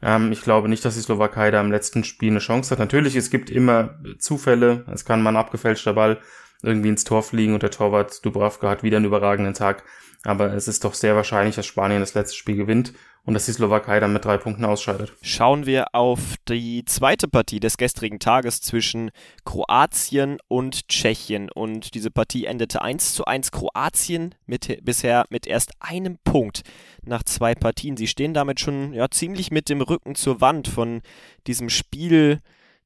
Ähm, 0.02 0.32
ich 0.32 0.42
glaube 0.42 0.68
nicht, 0.68 0.84
dass 0.84 0.96
die 0.96 1.02
Slowakei 1.02 1.52
da 1.52 1.62
im 1.62 1.72
letzten 1.72 2.04
Spiel 2.04 2.32
eine 2.32 2.40
Chance 2.40 2.72
hat. 2.72 2.80
Natürlich, 2.80 3.16
es 3.16 3.30
gibt 3.30 3.50
immer 3.50 4.00
Zufälle. 4.20 4.84
Es 4.92 5.06
kann 5.06 5.22
mal 5.22 5.32
ein 5.32 5.38
abgefälschter 5.38 5.94
Ball 5.94 6.20
irgendwie 6.62 6.90
ins 6.90 7.04
Tor 7.04 7.24
fliegen 7.24 7.54
und 7.54 7.64
der 7.64 7.72
Torwart 7.72 8.26
Dubravka 8.26 8.70
hat 8.70 8.84
wieder 8.84 8.98
einen 8.98 9.06
überragenden 9.06 9.54
Tag. 9.54 9.84
Aber 10.26 10.54
es 10.54 10.68
ist 10.68 10.84
doch 10.86 10.94
sehr 10.94 11.16
wahrscheinlich, 11.16 11.56
dass 11.56 11.66
Spanien 11.66 12.00
das 12.00 12.14
letzte 12.14 12.38
Spiel 12.38 12.56
gewinnt 12.56 12.94
und 13.26 13.34
dass 13.34 13.46
die 13.46 13.54
Slowakei 13.54 14.00
dann 14.00 14.12
mit 14.12 14.26
drei 14.26 14.38
Punkten 14.38 14.66
ausscheidet. 14.66 15.14
Schauen 15.22 15.66
wir 15.66 15.96
auf 15.96 16.36
die 16.50 16.84
zweite 16.86 17.28
Partie 17.28 17.62
des 17.62 17.78
gestrigen 17.78 18.20
Tages 18.20 18.60
zwischen 18.62 19.12
Kroatien 19.46 20.40
und 20.50 20.90
Tschechien. 20.90 21.50
Und 21.50 21.94
diese 21.94 22.12
Partie 22.12 22.46
endete 22.46 22.82
1 22.82 23.14
zu 23.14 23.26
1. 23.26 23.52
Kroatien 23.52 24.36
mit, 24.46 24.80
bisher 24.84 25.26
mit 25.30 25.48
erst 25.48 25.72
einem 25.80 26.18
Punkt 26.26 26.64
nach 27.02 27.24
zwei 27.24 27.56
Partien. 27.56 27.96
Sie 27.96 28.08
stehen 28.08 28.34
damit 28.34 28.60
schon 28.60 28.94
ja, 28.94 29.10
ziemlich 29.10 29.52
mit 29.52 29.70
dem 29.70 29.82
Rücken 29.82 30.16
zur 30.16 30.42
Wand 30.42 30.68
von 30.68 31.02
diesem 31.48 31.70
Spiel 31.70 32.42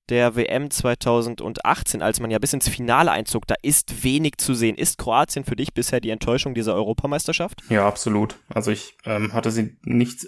der 0.09 0.36
WM 0.36 0.69
2018, 0.69 2.01
als 2.01 2.19
man 2.19 2.31
ja 2.31 2.39
bis 2.39 2.54
ins 2.54 2.69
Finale 2.69 3.12
einzog, 3.12 3.48
da 3.48 3.56
ist 3.62 4.04
wenig 4.04 4.38
zu 4.38 4.54
sehen. 4.54 4.75
Ist 4.75 4.98
Kroatien 4.98 5.44
für 5.44 5.56
dich 5.56 5.74
bisher 5.74 6.00
die 6.00 6.09
Enttäuschung 6.09 6.54
dieser 6.54 6.75
Europameisterschaft? 6.75 7.62
Ja, 7.69 7.88
absolut. 7.88 8.38
Also 8.54 8.71
ich 8.71 8.98
ähm, 9.06 9.33
hatte 9.33 9.51
sie 9.51 9.77
nicht 9.83 10.27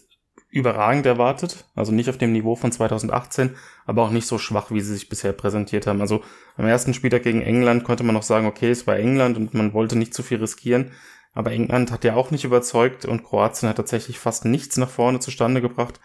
überragend 0.51 1.05
erwartet, 1.05 1.65
also 1.75 1.91
nicht 1.91 2.09
auf 2.09 2.17
dem 2.17 2.31
Niveau 2.31 2.55
von 2.55 2.71
2018, 2.71 3.55
aber 3.85 4.03
auch 4.03 4.09
nicht 4.09 4.25
so 4.25 4.37
schwach, 4.39 4.71
wie 4.71 4.81
sie 4.81 4.93
sich 4.93 5.07
bisher 5.07 5.31
präsentiert 5.31 5.85
haben. 5.85 6.01
Also 6.01 6.23
am 6.57 6.65
ersten 6.65 6.93
Spieltag 6.93 7.23
gegen 7.23 7.41
England 7.41 7.83
konnte 7.83 8.03
man 8.03 8.15
noch 8.15 8.23
sagen, 8.23 8.47
okay, 8.47 8.71
es 8.71 8.87
war 8.87 8.97
England 8.97 9.37
und 9.37 9.53
man 9.53 9.73
wollte 9.73 9.95
nicht 9.95 10.13
zu 10.13 10.23
viel 10.23 10.39
riskieren, 10.39 10.91
aber 11.33 11.51
England 11.51 11.91
hat 11.91 12.03
ja 12.03 12.15
auch 12.15 12.31
nicht 12.31 12.45
überzeugt 12.45 13.05
und 13.05 13.23
Kroatien 13.23 13.69
hat 13.69 13.77
tatsächlich 13.77 14.17
fast 14.17 14.45
nichts 14.45 14.77
nach 14.77 14.89
vorne 14.89 15.19
zustande 15.19 15.61
gebracht. 15.61 15.99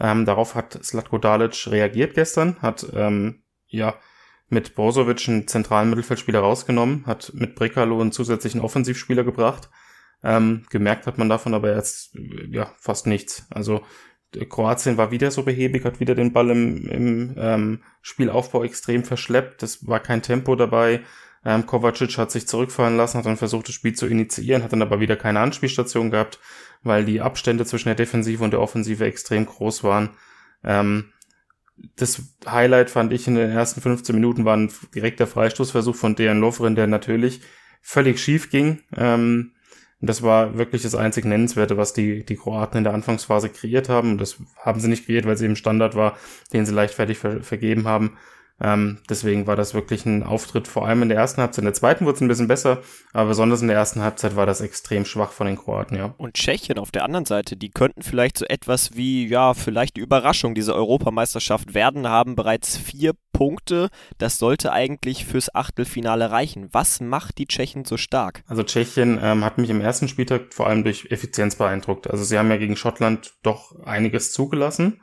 Ähm, 0.00 0.24
darauf 0.24 0.54
hat 0.54 0.78
Slatko 0.82 1.18
Dalic 1.18 1.66
reagiert 1.66 2.14
gestern, 2.14 2.56
hat 2.62 2.86
ähm, 2.94 3.42
ja 3.66 3.94
mit 4.48 4.74
Brozovic 4.74 5.28
einen 5.28 5.48
zentralen 5.48 5.90
Mittelfeldspieler 5.90 6.40
rausgenommen, 6.40 7.06
hat 7.06 7.32
mit 7.34 7.54
Brekalo 7.54 8.00
einen 8.00 8.12
zusätzlichen 8.12 8.60
Offensivspieler 8.60 9.24
gebracht. 9.24 9.70
Ähm, 10.22 10.64
gemerkt 10.70 11.06
hat 11.06 11.18
man 11.18 11.28
davon 11.28 11.54
aber 11.54 11.74
jetzt 11.74 12.16
ja 12.48 12.72
fast 12.78 13.06
nichts. 13.06 13.46
Also 13.50 13.82
Kroatien 14.48 14.96
war 14.96 15.10
wieder 15.10 15.30
so 15.30 15.42
behäbig, 15.42 15.84
hat 15.84 16.00
wieder 16.00 16.14
den 16.14 16.32
Ball 16.32 16.50
im, 16.50 16.86
im 16.88 17.34
ähm, 17.38 17.82
Spielaufbau 18.00 18.62
extrem 18.64 19.04
verschleppt. 19.04 19.62
Es 19.62 19.86
war 19.86 20.00
kein 20.00 20.22
Tempo 20.22 20.54
dabei. 20.54 21.02
Ähm, 21.44 21.66
Kovacic 21.66 22.18
hat 22.18 22.30
sich 22.30 22.46
zurückfallen 22.46 22.96
lassen, 22.96 23.18
hat 23.18 23.26
dann 23.26 23.36
versucht, 23.36 23.68
das 23.68 23.74
Spiel 23.74 23.94
zu 23.94 24.06
initiieren, 24.06 24.62
hat 24.62 24.72
dann 24.72 24.82
aber 24.82 25.00
wieder 25.00 25.16
keine 25.16 25.40
Anspielstation 25.40 26.10
gehabt 26.10 26.38
weil 26.82 27.04
die 27.04 27.20
Abstände 27.20 27.64
zwischen 27.64 27.88
der 27.88 27.94
Defensive 27.94 28.42
und 28.42 28.52
der 28.52 28.60
Offensive 28.60 29.04
extrem 29.04 29.46
groß 29.46 29.84
waren. 29.84 30.10
Ähm, 30.64 31.12
das 31.96 32.22
Highlight 32.46 32.90
fand 32.90 33.12
ich 33.12 33.26
in 33.26 33.34
den 33.34 33.50
ersten 33.50 33.80
15 33.80 34.14
Minuten 34.14 34.44
war 34.44 34.56
ein 34.56 34.70
direkter 34.94 35.26
Freistoßversuch 35.26 35.96
von 35.96 36.14
Dejan 36.14 36.40
Lovren, 36.40 36.74
der 36.74 36.86
natürlich 36.86 37.40
völlig 37.80 38.20
schief 38.20 38.50
ging. 38.50 38.80
Ähm, 38.96 39.52
das 40.00 40.22
war 40.22 40.58
wirklich 40.58 40.82
das 40.82 40.96
einzig 40.96 41.24
Nennenswerte, 41.24 41.76
was 41.76 41.92
die, 41.92 42.24
die 42.24 42.36
Kroaten 42.36 42.78
in 42.78 42.84
der 42.84 42.92
Anfangsphase 42.92 43.48
kreiert 43.48 43.88
haben. 43.88 44.18
Das 44.18 44.36
haben 44.58 44.80
sie 44.80 44.88
nicht 44.88 45.06
kreiert, 45.06 45.26
weil 45.26 45.34
es 45.34 45.42
eben 45.42 45.56
Standard 45.56 45.94
war, 45.94 46.16
den 46.52 46.66
sie 46.66 46.74
leichtfertig 46.74 47.18
ver 47.18 47.42
vergeben 47.42 47.86
haben. 47.86 48.16
Ähm, 48.60 48.98
deswegen 49.08 49.46
war 49.46 49.56
das 49.56 49.74
wirklich 49.74 50.06
ein 50.06 50.22
Auftritt, 50.22 50.68
vor 50.68 50.86
allem 50.86 51.02
in 51.02 51.08
der 51.08 51.18
ersten 51.18 51.40
Halbzeit. 51.40 51.62
In 51.62 51.66
der 51.66 51.74
zweiten 51.74 52.04
wurde 52.04 52.16
es 52.16 52.20
ein 52.20 52.28
bisschen 52.28 52.48
besser, 52.48 52.82
aber 53.12 53.28
besonders 53.28 53.60
in 53.60 53.68
der 53.68 53.76
ersten 53.76 54.02
Halbzeit 54.02 54.36
war 54.36 54.46
das 54.46 54.60
extrem 54.60 55.04
schwach 55.04 55.32
von 55.32 55.46
den 55.46 55.56
Kroaten, 55.56 55.96
ja. 55.96 56.14
Und 56.18 56.34
Tschechien 56.34 56.78
auf 56.78 56.92
der 56.92 57.04
anderen 57.04 57.24
Seite, 57.24 57.56
die 57.56 57.70
könnten 57.70 58.02
vielleicht 58.02 58.38
so 58.38 58.44
etwas 58.44 58.94
wie, 58.94 59.26
ja, 59.26 59.54
vielleicht 59.54 59.96
die 59.96 60.00
Überraschung 60.00 60.54
dieser 60.54 60.74
Europameisterschaft 60.74 61.74
werden, 61.74 62.08
haben 62.08 62.36
bereits 62.36 62.76
vier 62.76 63.14
Punkte. 63.32 63.88
Das 64.18 64.38
sollte 64.38 64.72
eigentlich 64.72 65.24
fürs 65.24 65.54
Achtelfinale 65.54 66.30
reichen. 66.30 66.68
Was 66.72 67.00
macht 67.00 67.38
die 67.38 67.46
Tschechen 67.46 67.84
so 67.84 67.96
stark? 67.96 68.44
Also 68.46 68.62
Tschechien 68.62 69.18
ähm, 69.20 69.44
hat 69.44 69.58
mich 69.58 69.70
im 69.70 69.80
ersten 69.80 70.06
Spieltag 70.06 70.54
vor 70.54 70.68
allem 70.68 70.84
durch 70.84 71.10
Effizienz 71.10 71.56
beeindruckt. 71.56 72.08
Also 72.08 72.22
sie 72.22 72.38
haben 72.38 72.50
ja 72.50 72.58
gegen 72.58 72.76
Schottland 72.76 73.34
doch 73.42 73.74
einiges 73.84 74.32
zugelassen. 74.32 75.00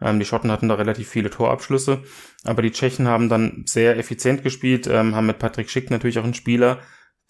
Ähm, 0.00 0.18
die 0.18 0.24
Schotten 0.24 0.50
hatten 0.50 0.68
da 0.68 0.74
relativ 0.74 1.08
viele 1.08 1.30
Torabschlüsse, 1.30 2.02
aber 2.44 2.62
die 2.62 2.72
Tschechen 2.72 3.08
haben 3.08 3.28
dann 3.28 3.64
sehr 3.66 3.96
effizient 3.98 4.42
gespielt, 4.42 4.86
ähm, 4.86 5.14
haben 5.14 5.26
mit 5.26 5.38
Patrick 5.38 5.70
Schick 5.70 5.90
natürlich 5.90 6.18
auch 6.18 6.24
einen 6.24 6.34
Spieler, 6.34 6.80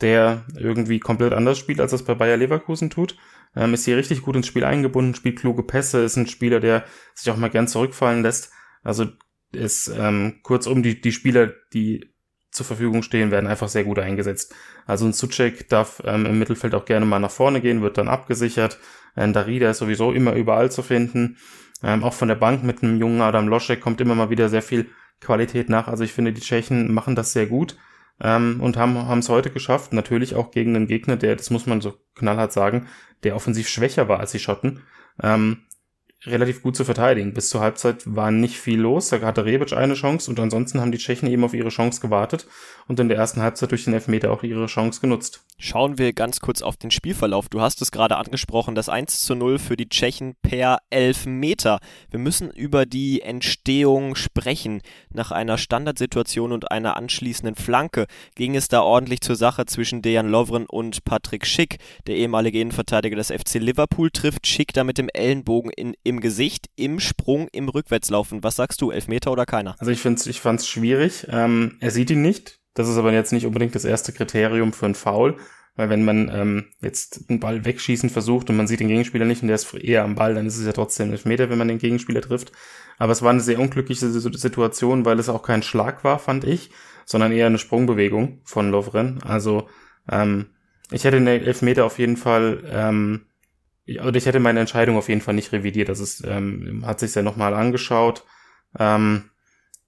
der 0.01 0.45
irgendwie 0.57 0.99
komplett 1.01 1.33
anders 1.33 1.59
spielt, 1.59 1.81
als 1.81 1.93
das 1.93 2.05
bei 2.05 2.15
Bayer 2.15 2.37
Leverkusen 2.37 2.91
tut. 2.91 3.17
Ähm, 3.57 3.75
ist 3.75 3.85
hier 3.85 3.97
richtig 3.97 4.23
gut 4.23 4.37
ins 4.37 4.47
Spiel 4.47 4.65
eingebunden, 4.65 5.15
spielt 5.15 5.39
kluge 5.39 5.63
Pässe, 5.63 6.03
ist 6.03 6.17
ein 6.17 6.27
Spieler, 6.27 6.61
der 6.61 6.85
sich 7.15 7.31
auch 7.31 7.37
mal 7.37 7.51
gern 7.51 7.69
zurückfallen 7.69 8.23
lässt. 8.23 8.51
Also 8.83 9.07
ist 9.53 9.89
ähm, 9.97 10.41
kurzum 10.43 10.83
die, 10.83 11.01
die 11.01 11.13
Spieler, 11.13 11.53
die 11.73 12.13
zur 12.51 12.67
Verfügung 12.67 13.03
stehen, 13.03 13.31
werden 13.31 13.47
einfach 13.47 13.69
sehr 13.69 13.85
gut 13.85 13.99
eingesetzt. 13.99 14.55
Also 14.87 15.07
ein 15.07 15.13
Suchek 15.13 15.69
darf 15.69 16.03
ähm, 16.05 16.27
im 16.27 16.39
Mittelfeld 16.39 16.75
auch 16.75 16.85
gerne 16.85 17.07
mal 17.07 17.19
nach 17.19 17.31
vorne 17.31 17.61
gehen, 17.61 17.83
wird 17.83 17.99
dann 17.99 18.09
abgesichert. 18.09 18.79
Ein 19.15 19.33
Darida 19.33 19.71
ist 19.71 19.79
sowieso 19.79 20.13
immer 20.13 20.35
überall 20.35 20.71
zu 20.71 20.83
finden. 20.83 21.37
Ähm, 21.85 22.03
auch 22.03 22.15
von 22.15 22.29
der 22.29 22.35
Bank 22.35 22.65
mit 22.65 22.83
einem 22.83 22.99
jungen 22.99 23.21
Adam 23.21 23.47
Loschek 23.47 23.81
kommt 23.81 24.01
immer 24.01 24.15
mal 24.15 24.31
wieder 24.31 24.49
sehr 24.49 24.63
viel 24.63 24.89
Qualität 25.21 25.69
nach. 25.69 25.87
Also 25.87 26.03
ich 26.03 26.13
finde, 26.13 26.33
die 26.33 26.41
Tschechen 26.41 26.93
machen 26.93 27.15
das 27.15 27.33
sehr 27.33 27.47
gut 27.47 27.77
ähm, 28.21 28.61
und 28.61 28.77
haben 28.77 29.19
es 29.19 29.29
heute 29.29 29.51
geschafft. 29.51 29.93
Natürlich 29.93 30.35
auch 30.35 30.51
gegen 30.51 30.75
einen 30.75 30.87
Gegner, 30.87 31.17
der, 31.17 31.37
das 31.37 31.51
muss 31.51 31.67
man 31.67 31.81
so 31.81 31.95
knallhart 32.15 32.53
sagen, 32.53 32.89
der 33.23 33.37
offensiv 33.37 33.69
schwächer 33.69 34.09
war 34.09 34.21
als 34.21 34.33
die 34.33 34.39
Schotten. 34.39 34.81
Ähm, 35.23 35.59
relativ 36.27 36.63
gut 36.63 36.77
zu 36.77 36.85
verteidigen. 36.85 37.35
Bis 37.35 37.49
zur 37.49 37.61
Halbzeit 37.61 38.03
war 38.07 38.31
nicht 38.31 38.59
viel 38.59 38.81
los. 38.81 39.09
Da 39.09 39.21
hatte 39.21 39.45
Rebic 39.45 39.73
eine 39.73 39.95
Chance 39.95 40.31
und 40.31 40.41
ansonsten 40.41 40.81
haben 40.81 40.93
die 40.93 40.99
Tschechen 40.99 41.29
eben 41.29 41.45
auf 41.45 41.55
ihre 41.55 41.69
Chance 41.69 42.01
gewartet 42.01 42.47
und 42.87 43.01
in 43.01 43.09
der 43.09 43.19
ersten 43.19 43.41
Halbzeit 43.41 43.71
durch 43.71 43.85
den 43.85 43.95
Elfmeter 43.95 44.31
auch 44.31 44.43
ihre 44.43 44.67
Chance 44.67 45.01
genutzt. 45.01 45.45
Schauen 45.59 45.99
wir 45.99 46.13
ganz 46.13 46.41
kurz 46.41 46.63
auf 46.63 46.77
den 46.77 46.91
Spielverlauf. 46.91 47.49
Du 47.49 47.61
hast 47.61 47.81
es 47.81 47.91
gerade 47.91 48.17
angesprochen, 48.17 48.75
das 48.75 48.89
1 48.89 49.21
zu 49.21 49.35
0 49.35 49.59
für 49.59 49.77
die 49.77 49.89
Tschechen 49.89 50.35
per 50.43 50.79
Elfmeter. 50.91 51.79
Wir 52.11 52.19
müssen 52.19 52.51
über 52.51 52.87
die 52.87 53.23
Entstehung 53.23 54.17
sprechen. 54.17 54.83
Nach 55.11 55.31
einer 55.31 55.57
Standardsituation 55.57 56.53
und 56.53 56.71
einer 56.71 56.97
anschließenden 56.97 57.55
Flanke 57.55 58.07
ging 58.35 58.57
es 58.57 58.69
da 58.69 58.83
ordentlich 58.83 59.21
zur 59.21 59.37
Sache 59.37 59.65
zwischen 59.67 60.03
Dejan 60.03 60.29
Lovren 60.29 60.67
und 60.67 61.05
Patrick 61.05 61.47
Schick. 61.47 61.79
Der 62.07 62.17
ehemalige 62.17 62.61
Innenverteidiger 62.61 63.17
des 63.17 63.31
FC 63.31 63.55
Liverpool 63.55 64.11
trifft 64.11 64.47
Schick 64.47 64.73
da 64.73 64.85
mit 64.85 64.99
dem 64.99 65.09
Ellenbogen 65.09 65.71
in, 65.71 65.95
im 66.03 66.14
Gesicht, 66.21 66.69
im 66.77 67.01
Sprung, 67.01 67.49
im 67.53 67.69
Rückwärtslaufen. 67.69 68.43
Was 68.43 68.57
sagst 68.57 68.81
du, 68.81 68.91
Elfmeter 68.91 69.33
oder 69.33 69.47
keiner? 69.47 69.77
Also 69.79 69.91
ich, 69.91 70.01
find's, 70.01 70.27
ich 70.27 70.41
fand 70.41 70.61
es 70.61 70.69
schwierig. 70.69 71.27
Ähm, 71.31 71.77
er 71.81 71.91
sieht 71.91 72.11
ihn 72.11 72.23
nicht 72.23 72.61
das 72.75 72.89
ist 72.89 72.99
aber 72.99 73.13
jetzt 73.13 73.33
nicht 73.33 73.47
unbedingt 73.47 73.75
das 73.75 73.85
erste 73.85 74.13
Kriterium 74.13 74.73
für 74.73 74.87
einen 74.87 74.97
Foul, 74.97 75.37
weil 75.77 75.89
wenn 75.89 76.05
man 76.05 76.29
ähm, 76.33 76.65
jetzt 76.81 77.25
einen 77.29 77.41
Ball 77.41 77.65
wegschießen 77.65 78.11
versucht 78.11 78.51
und 78.51 78.57
man 78.57 78.67
sieht 78.67 78.81
den 78.81 78.89
Gegenspieler 78.89 79.25
nicht 79.25 79.43
und 79.43 79.49
der 79.49 79.55
ist 79.55 79.73
eher 79.75 80.05
am 80.05 80.17
Ball, 80.17 80.35
dann 80.35 80.47
ist 80.47 80.59
es 80.59 80.67
ja 80.67 80.73
trotzdem 80.73 81.13
ein 81.13 81.19
Meter, 81.25 81.51
wenn 81.51 81.59
man 81.59 81.69
den 81.69 81.79
Gegenspieler 81.79 82.21
trifft. 82.21 82.53
Aber 82.99 83.13
es 83.13 83.23
war 83.23 83.31
eine 83.31 83.41
sehr 83.41 83.59
unglückliche 83.59 84.09
Situation, 84.09 85.05
weil 85.05 85.19
es 85.19 85.29
auch 85.29 85.43
kein 85.43 85.63
Schlag 85.63 86.05
war, 86.05 86.19
fand 86.19 86.45
ich, 86.45 86.71
sondern 87.05 87.33
eher 87.33 87.47
eine 87.47 87.59
Sprungbewegung 87.59 88.41
von 88.45 88.71
Lovren. 88.71 89.21
Also 89.23 89.69
ähm, 90.11 90.47
ich 90.91 91.05
hätte 91.05 91.17
den 91.17 91.27
Elfmeter 91.27 91.85
auf 91.85 91.99
jeden 91.99 92.17
Fall, 92.17 92.63
ähm, 92.71 93.27
oder 93.87 94.17
ich 94.17 94.27
hätte 94.27 94.41
meine 94.41 94.61
Entscheidung 94.61 94.97
auf 94.97 95.09
jeden 95.09 95.21
Fall 95.21 95.35
nicht 95.35 95.53
revidiert. 95.53 95.89
Das 95.89 96.01
ist, 96.01 96.25
ähm, 96.27 96.85
hat 96.87 97.01
sich 97.01 97.15
ja 97.15 97.23
nochmal 97.23 97.55
angeschaut. 97.55 98.25
Ähm, 98.79 99.31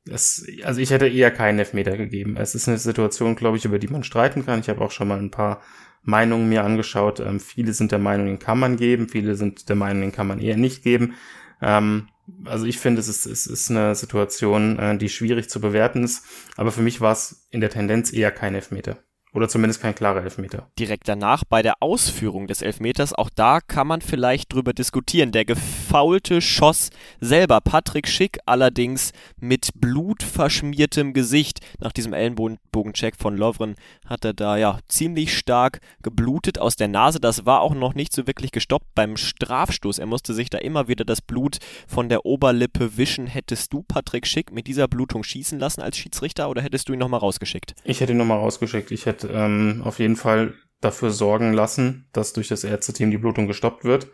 es, 0.09 0.47
also 0.62 0.81
ich 0.81 0.91
hätte 0.91 1.09
eher 1.09 1.31
keinen 1.31 1.59
Elfmeter 1.59 1.97
gegeben. 1.97 2.37
Es 2.37 2.55
ist 2.55 2.69
eine 2.69 2.79
Situation, 2.79 3.37
glaube 3.37 3.57
ich, 3.57 3.65
über 3.65 3.79
die 3.79 3.88
man 3.88 4.05
streiten 4.05 4.45
kann. 4.45 4.61
Ich 4.61 4.69
habe 4.69 4.83
auch 4.83 4.91
schon 4.91 5.09
mal 5.09 5.19
ein 5.19 5.31
paar 5.31 5.62
Meinungen 6.03 6.49
mir 6.49 6.65
angeschaut. 6.65 7.21
Ähm, 7.21 7.41
viele 7.41 7.73
sind 7.73 7.93
der 7.93 7.99
Meinung, 7.99 8.26
den 8.26 8.38
kann 8.38 8.59
man 8.59 8.76
geben, 8.76 9.09
viele 9.09 9.35
sind 9.35 9.69
der 9.69 9.76
Meinung, 9.76 10.03
den 10.03 10.12
kann 10.12 10.26
man 10.26 10.41
eher 10.41 10.57
nicht 10.57 10.83
geben. 10.83 11.15
Ähm, 11.61 12.09
also 12.45 12.67
ich 12.67 12.79
finde, 12.79 13.00
es 13.00 13.09
ist, 13.09 13.26
es 13.26 13.47
ist 13.47 13.71
eine 13.71 13.95
Situation, 13.95 14.79
äh, 14.79 14.99
die 14.99 15.09
schwierig 15.09 15.49
zu 15.49 15.61
bewerten 15.61 16.05
ist. 16.05 16.25
Aber 16.57 16.71
für 16.71 16.83
mich 16.83 17.00
war 17.00 17.12
es 17.12 17.47
in 17.50 17.61
der 17.61 17.71
Tendenz 17.71 18.12
eher 18.12 18.31
kein 18.31 18.55
Elfmeter. 18.55 18.99
Oder 19.37 19.50
zumindest 19.50 19.83
kein 19.83 19.95
klarer 19.95 20.23
Elfmeter. 20.23 20.71
Direkt 20.78 21.09
danach 21.09 21.45
bei 21.45 21.61
der 21.61 21.83
Ausführung 21.83 22.47
des 22.47 22.62
Elfmeters, 22.62 23.12
auch 23.12 23.28
da 23.28 23.61
kann 23.61 23.87
man 23.87 24.00
vielleicht 24.00 24.50
drüber 24.50 24.73
diskutieren. 24.73 25.31
Der 25.31 25.45
gefaulte 25.45 26.40
schoss 26.40 26.88
selber 27.21 27.61
Patrick 27.61 28.09
Schick 28.09 28.38
allerdings 28.47 29.12
mit 29.38 29.73
blutverschmiertem 29.75 31.12
Gesicht. 31.12 31.61
Nach 31.81 31.93
diesem 31.93 32.14
Ellenbogencheck 32.14 33.16
von 33.16 33.37
Lovren 33.37 33.75
hat 34.07 34.25
er 34.25 34.33
da 34.33 34.57
ja 34.57 34.78
ziemlich 34.88 35.37
stark 35.37 35.81
geblutet 36.02 36.59
aus 36.59 36.76
der 36.76 36.88
Nase. 36.88 37.21
Das 37.21 37.45
war 37.45 37.61
auch 37.61 37.75
noch 37.75 37.95
nicht 37.95 38.14
so 38.14 38.26
wirklich 38.26 38.52
gestoppt 38.52 38.95
beim 38.95 39.19
Strafstoß. 39.19 39.99
Er 39.99 40.07
musste 40.07 40.33
sich 40.33 40.49
da 40.49 40.57
immer 40.57 40.88
wieder 40.88 41.05
das 41.05 41.21
Blut 41.21 41.59
von 41.87 42.09
der 42.09 42.25
Oberlippe 42.25 42.97
wischen. 42.97 43.26
Hättest 43.26 43.71
du 43.75 43.83
Patrick 43.83 44.26
Schick 44.26 44.50
mit 44.50 44.66
dieser 44.66 44.88
Blutung 44.88 45.23
schießen 45.23 45.59
lassen 45.59 45.83
als 45.83 45.99
Schiedsrichter 45.99 46.49
oder 46.49 46.62
hättest 46.62 46.88
du 46.88 46.95
ihn 46.95 46.99
nochmal 46.99 47.21
rausgeschickt? 47.21 47.75
Ich 47.85 48.00
hätte 48.00 48.12
ihn 48.12 48.19
nochmal 48.19 48.38
rausgeschickt. 48.38 48.90
Ich 48.93 49.05
hätte 49.05 49.25
ähm, 49.33 49.83
auf 49.85 49.99
jeden 49.99 50.16
Fall 50.16 50.54
dafür 50.80 51.11
sorgen 51.11 51.52
lassen, 51.52 52.09
dass 52.12 52.33
durch 52.33 52.49
das 52.49 52.64
Ärzteteam 52.64 53.11
die 53.11 53.18
Blutung 53.18 53.47
gestoppt 53.47 53.85
wird. 53.85 54.09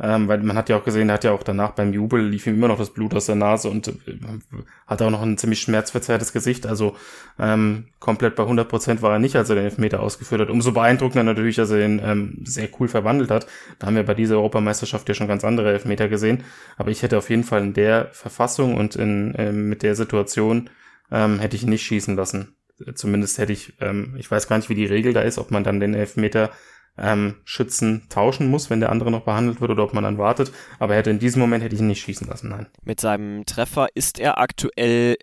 Ähm, 0.00 0.26
weil 0.26 0.42
man 0.42 0.56
hat 0.56 0.68
ja 0.68 0.76
auch 0.76 0.82
gesehen, 0.82 1.08
er 1.08 1.14
hat 1.14 1.24
ja 1.24 1.30
auch 1.30 1.44
danach 1.44 1.70
beim 1.70 1.92
Jubel 1.92 2.26
lief 2.26 2.48
ihm 2.48 2.54
immer 2.54 2.66
noch 2.66 2.78
das 2.78 2.90
Blut 2.90 3.14
aus 3.14 3.26
der 3.26 3.36
Nase 3.36 3.70
und 3.70 3.86
äh, 3.86 3.92
hat 4.88 5.00
auch 5.02 5.10
noch 5.10 5.22
ein 5.22 5.38
ziemlich 5.38 5.60
schmerzverzerrtes 5.60 6.32
Gesicht. 6.32 6.66
Also 6.66 6.96
ähm, 7.38 7.86
komplett 8.00 8.34
bei 8.34 8.42
100 8.42 8.68
Prozent 8.68 9.02
war 9.02 9.12
er 9.12 9.18
nicht, 9.20 9.36
als 9.36 9.50
er 9.50 9.54
den 9.54 9.66
Elfmeter 9.66 10.00
ausgeführt 10.00 10.40
hat. 10.40 10.50
Umso 10.50 10.72
beeindruckender 10.72 11.22
natürlich, 11.22 11.54
dass 11.54 11.70
er 11.70 11.78
den 11.78 12.00
ähm, 12.04 12.40
sehr 12.44 12.68
cool 12.80 12.88
verwandelt 12.88 13.30
hat. 13.30 13.46
Da 13.78 13.86
haben 13.86 13.94
wir 13.94 14.02
bei 14.02 14.14
dieser 14.14 14.34
Europameisterschaft 14.34 15.08
ja 15.08 15.14
schon 15.14 15.28
ganz 15.28 15.44
andere 15.44 15.70
Elfmeter 15.70 16.08
gesehen. 16.08 16.42
Aber 16.76 16.90
ich 16.90 17.04
hätte 17.04 17.16
auf 17.16 17.30
jeden 17.30 17.44
Fall 17.44 17.62
in 17.62 17.72
der 17.72 18.08
Verfassung 18.10 18.74
und 18.74 18.96
in, 18.96 19.36
äh, 19.36 19.52
mit 19.52 19.84
der 19.84 19.94
Situation 19.94 20.70
ähm, 21.12 21.38
hätte 21.38 21.54
ich 21.54 21.62
ihn 21.62 21.70
nicht 21.70 21.86
schießen 21.86 22.16
lassen 22.16 22.56
zumindest 22.94 23.38
hätte 23.38 23.52
ich, 23.52 23.74
ähm, 23.80 24.14
ich 24.18 24.30
weiß 24.30 24.48
gar 24.48 24.56
nicht, 24.56 24.68
wie 24.68 24.74
die 24.74 24.86
Regel 24.86 25.12
da 25.12 25.20
ist, 25.20 25.38
ob 25.38 25.50
man 25.50 25.64
dann 25.64 25.80
den 25.80 25.94
Elfmeter 25.94 26.50
ähm, 26.96 27.36
Schützen 27.44 28.06
tauschen 28.08 28.48
muss, 28.48 28.70
wenn 28.70 28.80
der 28.80 28.92
andere 28.92 29.10
noch 29.10 29.24
behandelt 29.24 29.60
wird 29.60 29.70
oder 29.70 29.84
ob 29.84 29.94
man 29.94 30.04
dann 30.04 30.18
wartet. 30.18 30.52
Aber 30.78 30.94
er 30.94 31.00
hätte 31.00 31.10
in 31.10 31.18
diesem 31.18 31.40
Moment 31.40 31.64
hätte 31.64 31.74
ich 31.74 31.80
ihn 31.80 31.88
nicht 31.88 32.02
schießen 32.02 32.26
lassen, 32.28 32.50
nein. 32.50 32.66
Mit 32.84 33.00
seinem 33.00 33.46
Treffer 33.46 33.88
ist 33.94 34.18
er 34.18 34.38
aktuell 34.38 35.16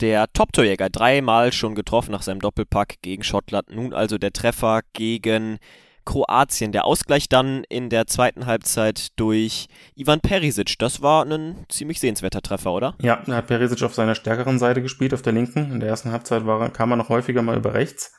der 0.00 0.26
Top-Torjäger. 0.32 0.90
Dreimal 0.90 1.52
schon 1.52 1.74
getroffen 1.74 2.12
nach 2.12 2.22
seinem 2.22 2.40
Doppelpack 2.40 2.96
gegen 3.02 3.22
Schottland. 3.22 3.70
Nun 3.70 3.94
also 3.94 4.18
der 4.18 4.32
Treffer 4.32 4.80
gegen 4.92 5.58
Kroatien. 6.04 6.72
Der 6.72 6.84
Ausgleich 6.84 7.28
dann 7.28 7.64
in 7.68 7.90
der 7.90 8.06
zweiten 8.06 8.46
Halbzeit 8.46 9.18
durch 9.18 9.68
Ivan 9.94 10.20
Perisic. 10.20 10.78
Das 10.78 11.02
war 11.02 11.24
ein 11.24 11.66
ziemlich 11.68 12.00
sehenswerter 12.00 12.42
Treffer, 12.42 12.72
oder? 12.72 12.94
Ja, 13.00 13.22
er 13.26 13.36
hat 13.36 13.46
Perisic 13.46 13.82
auf 13.82 13.94
seiner 13.94 14.14
stärkeren 14.14 14.58
Seite 14.58 14.82
gespielt, 14.82 15.14
auf 15.14 15.22
der 15.22 15.32
linken. 15.32 15.72
In 15.72 15.80
der 15.80 15.88
ersten 15.88 16.12
Halbzeit 16.12 16.46
war, 16.46 16.68
kam 16.70 16.92
er 16.92 16.96
noch 16.96 17.08
häufiger 17.08 17.42
mal 17.42 17.56
über 17.56 17.74
rechts. 17.74 18.12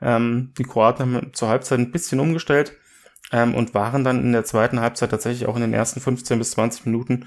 Ähm, 0.00 0.52
die 0.58 0.64
Kroaten 0.64 1.14
haben 1.14 1.34
zur 1.34 1.48
Halbzeit 1.48 1.78
ein 1.78 1.92
bisschen 1.92 2.20
umgestellt 2.20 2.72
ähm, 3.32 3.54
und 3.54 3.74
waren 3.74 4.04
dann 4.04 4.20
in 4.20 4.32
der 4.32 4.44
zweiten 4.44 4.80
Halbzeit 4.80 5.10
tatsächlich 5.10 5.46
auch 5.48 5.56
in 5.56 5.62
den 5.62 5.74
ersten 5.74 6.00
15 6.00 6.38
bis 6.38 6.52
20 6.52 6.86
Minuten 6.86 7.26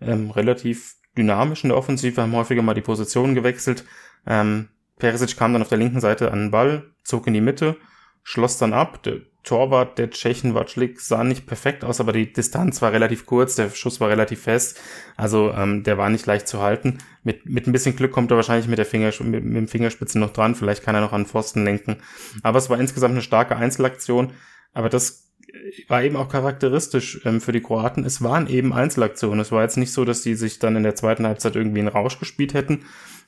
ähm, 0.00 0.30
relativ 0.30 0.96
dynamisch 1.16 1.64
in 1.64 1.70
der 1.70 1.78
Offensive, 1.78 2.20
haben 2.20 2.32
häufiger 2.32 2.62
mal 2.62 2.74
die 2.74 2.80
Position 2.80 3.34
gewechselt. 3.34 3.84
Ähm, 4.26 4.68
Perisic 4.98 5.36
kam 5.36 5.52
dann 5.52 5.62
auf 5.62 5.68
der 5.68 5.78
linken 5.78 6.00
Seite 6.00 6.32
an 6.32 6.38
den 6.38 6.50
Ball, 6.50 6.90
zog 7.02 7.26
in 7.26 7.34
die 7.34 7.40
Mitte, 7.40 7.76
schloss 8.22 8.58
dann 8.58 8.72
ab. 8.72 9.02
Der 9.04 9.20
Torwart 9.48 9.96
der 9.96 10.10
Tschechen 10.10 10.54
Watschlik 10.54 11.00
sah 11.00 11.24
nicht 11.24 11.46
perfekt 11.46 11.82
aus, 11.82 12.00
aber 12.00 12.12
die 12.12 12.30
Distanz 12.30 12.82
war 12.82 12.92
relativ 12.92 13.24
kurz, 13.24 13.54
der 13.54 13.70
Schuss 13.70 13.98
war 13.98 14.10
relativ 14.10 14.42
fest, 14.42 14.78
also 15.16 15.52
ähm, 15.52 15.84
der 15.84 15.96
war 15.96 16.10
nicht 16.10 16.26
leicht 16.26 16.46
zu 16.46 16.60
halten. 16.60 16.98
Mit, 17.24 17.46
mit 17.46 17.66
ein 17.66 17.72
bisschen 17.72 17.96
Glück 17.96 18.12
kommt 18.12 18.30
er 18.30 18.36
wahrscheinlich 18.36 18.68
mit 18.68 18.76
der 18.76 18.84
Finger, 18.84 19.10
mit, 19.20 19.44
mit 19.44 19.56
dem 19.56 19.66
Fingerspitze 19.68 20.18
noch 20.18 20.34
dran, 20.34 20.54
vielleicht 20.54 20.82
kann 20.82 20.94
er 20.94 21.00
noch 21.00 21.14
an 21.14 21.24
Pfosten 21.24 21.64
lenken. 21.64 21.96
Aber 22.42 22.58
es 22.58 22.68
war 22.68 22.78
insgesamt 22.78 23.12
eine 23.12 23.22
starke 23.22 23.56
Einzelaktion, 23.56 24.32
aber 24.74 24.90
das 24.90 25.28
war 25.88 26.02
eben 26.02 26.16
auch 26.16 26.28
charakteristisch 26.28 27.22
ähm, 27.24 27.40
für 27.40 27.52
die 27.52 27.62
Kroaten. 27.62 28.04
Es 28.04 28.22
waren 28.22 28.48
eben 28.48 28.74
Einzelaktionen. 28.74 29.40
Es 29.40 29.50
war 29.50 29.62
jetzt 29.62 29.78
nicht 29.78 29.92
so, 29.92 30.04
dass 30.04 30.20
die 30.20 30.34
sich 30.34 30.58
dann 30.58 30.76
in 30.76 30.82
der 30.82 30.94
zweiten 30.94 31.26
Halbzeit 31.26 31.56
irgendwie 31.56 31.80
einen 31.80 31.88
Rausch 31.88 32.18
gespielt 32.18 32.52
hätten, 32.52 32.84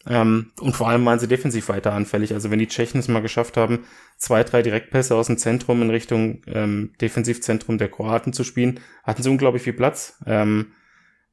ähm, 0.07 0.53
und 0.61 0.77
vor 0.77 0.89
allem 0.89 1.05
waren 1.05 1.19
sie 1.19 1.29
defensiv 1.29 1.69
weiter 1.69 1.93
anfällig. 1.93 2.33
Also 2.35 2.51
wenn 2.51 2.59
die 2.59 2.69
Tschechen 2.69 3.01
es 3.01 3.09
mal 3.09 3.23
geschafft 3.23 3.57
haben, 3.57 3.81
zwei, 4.17 4.45
drei 4.45 4.63
Direktpässe 4.63 5.15
aus 5.15 5.27
dem 5.27 5.39
Zentrum 5.39 5.83
in 5.83 5.91
Richtung 5.91 6.43
ähm, 6.47 6.93
Defensivzentrum 7.01 7.79
der 7.79 7.91
Kroaten 7.91 8.33
zu 8.33 8.45
spielen, 8.45 8.81
hatten 9.05 9.23
sie 9.23 9.31
unglaublich 9.31 9.63
viel 9.63 9.75
Platz. 9.75 10.19
Ähm, 10.27 10.73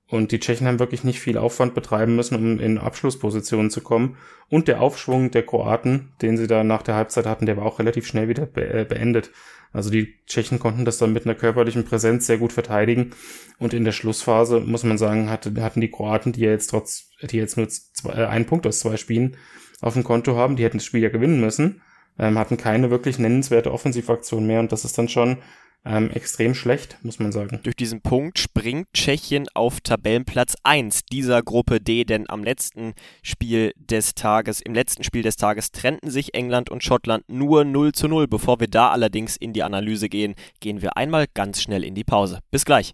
Und 0.09 0.31
die 0.31 0.39
Tschechen 0.39 0.67
haben 0.67 0.79
wirklich 0.79 1.03
nicht 1.03 1.19
viel 1.19 1.37
Aufwand 1.37 1.75
betreiben 1.75 2.15
müssen, 2.15 2.35
um 2.35 2.59
in 2.59 2.77
Abschlusspositionen 2.77 3.69
zu 3.69 3.81
kommen. 3.81 4.15
Und 4.49 4.69
der 4.69 4.79
Aufschwung 4.79 5.31
der 5.31 5.45
Kroaten, 5.45 6.13
den 6.21 6.37
sie 6.37 6.47
da 6.47 6.63
nach 6.63 6.81
der 6.81 6.95
Halbzeit 6.95 7.25
hatten, 7.25 7.45
der 7.45 7.57
war 7.57 7.65
auch 7.65 7.79
relativ 7.79 8.07
schnell 8.07 8.29
wieder 8.29 8.45
be 8.45 8.61
äh, 8.61 8.85
beendet. 8.85 9.31
Also 9.73 9.89
die 9.89 10.15
Tschechen 10.25 10.59
konnten 10.59 10.85
das 10.85 10.97
dann 10.97 11.11
mit 11.11 11.25
einer 11.25 11.35
körperlichen 11.35 11.83
Präsenz 11.83 12.25
sehr 12.25 12.37
gut 12.37 12.53
verteidigen. 12.53 13.11
Und 13.59 13.73
in 13.73 13.83
der 13.83 13.91
Schlussphase, 13.91 14.61
muss 14.61 14.85
man 14.85 14.97
sagen, 14.97 15.29
hatte, 15.29 15.53
hatten 15.61 15.81
die 15.81 15.91
Kroaten, 15.91 16.31
die 16.31 16.41
ja 16.41 16.51
jetzt 16.51 16.67
trotz, 16.67 17.06
die 17.23 17.37
jetzt 17.37 17.57
nur 17.57 17.67
zwei, 17.69 18.13
äh, 18.13 18.25
einen 18.25 18.45
Punkt 18.45 18.67
aus 18.67 18.79
zwei 18.79 18.97
Spielen 18.97 19.37
auf 19.81 19.93
dem 19.93 20.03
Konto 20.03 20.35
haben, 20.35 20.55
die 20.55 20.63
hätten 20.63 20.77
das 20.77 20.85
Spiel 20.85 21.01
ja 21.01 21.09
gewinnen 21.09 21.39
müssen, 21.39 21.81
ähm, 22.17 22.37
hatten 22.37 22.57
keine 22.57 22.89
wirklich 22.89 23.19
nennenswerte 23.19 23.71
Offensivaktion 23.71 24.47
mehr. 24.47 24.59
Und 24.59 24.71
das 24.71 24.85
ist 24.85 24.97
dann 24.97 25.09
schon 25.09 25.37
ähm, 25.85 26.11
extrem 26.11 26.53
schlecht, 26.53 26.97
muss 27.03 27.19
man 27.19 27.31
sagen. 27.31 27.59
Durch 27.63 27.75
diesen 27.75 28.01
Punkt 28.01 28.39
springt 28.39 28.87
Tschechien 28.93 29.47
auf 29.53 29.79
Tabellenplatz 29.81 30.55
1 30.63 31.05
dieser 31.11 31.41
Gruppe 31.41 31.79
D, 31.79 32.03
denn 32.03 32.29
am 32.29 32.43
letzten 32.43 32.93
Spiel 33.21 33.71
des 33.77 34.15
Tages, 34.15 34.61
im 34.61 34.73
letzten 34.73 35.03
Spiel 35.03 35.21
des 35.21 35.37
Tages 35.37 35.71
trennten 35.71 36.09
sich 36.09 36.33
England 36.33 36.69
und 36.69 36.83
Schottland 36.83 37.23
nur 37.29 37.63
0 37.63 37.93
zu 37.93 38.07
0. 38.07 38.27
Bevor 38.27 38.59
wir 38.59 38.67
da 38.67 38.89
allerdings 38.89 39.37
in 39.37 39.53
die 39.53 39.63
Analyse 39.63 40.09
gehen, 40.09 40.35
gehen 40.59 40.81
wir 40.81 40.97
einmal 40.97 41.25
ganz 41.33 41.61
schnell 41.61 41.83
in 41.83 41.95
die 41.95 42.03
Pause. 42.03 42.39
Bis 42.51 42.65
gleich. 42.65 42.93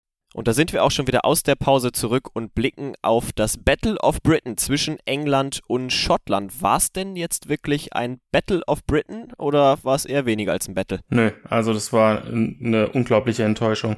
Und 0.33 0.47
da 0.47 0.53
sind 0.53 0.71
wir 0.71 0.83
auch 0.83 0.91
schon 0.91 1.07
wieder 1.07 1.25
aus 1.25 1.43
der 1.43 1.55
Pause 1.55 1.91
zurück 1.91 2.29
und 2.33 2.55
blicken 2.55 2.93
auf 3.01 3.33
das 3.33 3.57
Battle 3.57 3.97
of 3.97 4.21
Britain 4.21 4.55
zwischen 4.57 4.97
England 5.05 5.59
und 5.67 5.91
Schottland. 5.91 6.61
War 6.61 6.77
es 6.77 6.93
denn 6.93 7.17
jetzt 7.17 7.49
wirklich 7.49 7.93
ein 7.93 8.21
Battle 8.31 8.61
of 8.65 8.85
Britain 8.85 9.33
oder 9.37 9.77
war 9.83 9.95
es 9.95 10.05
eher 10.05 10.25
weniger 10.25 10.53
als 10.53 10.69
ein 10.69 10.73
Battle? 10.73 11.01
Nö, 11.09 11.31
also 11.43 11.73
das 11.73 11.91
war 11.91 12.23
eine 12.23 12.89
unglaubliche 12.89 13.43
Enttäuschung. 13.43 13.97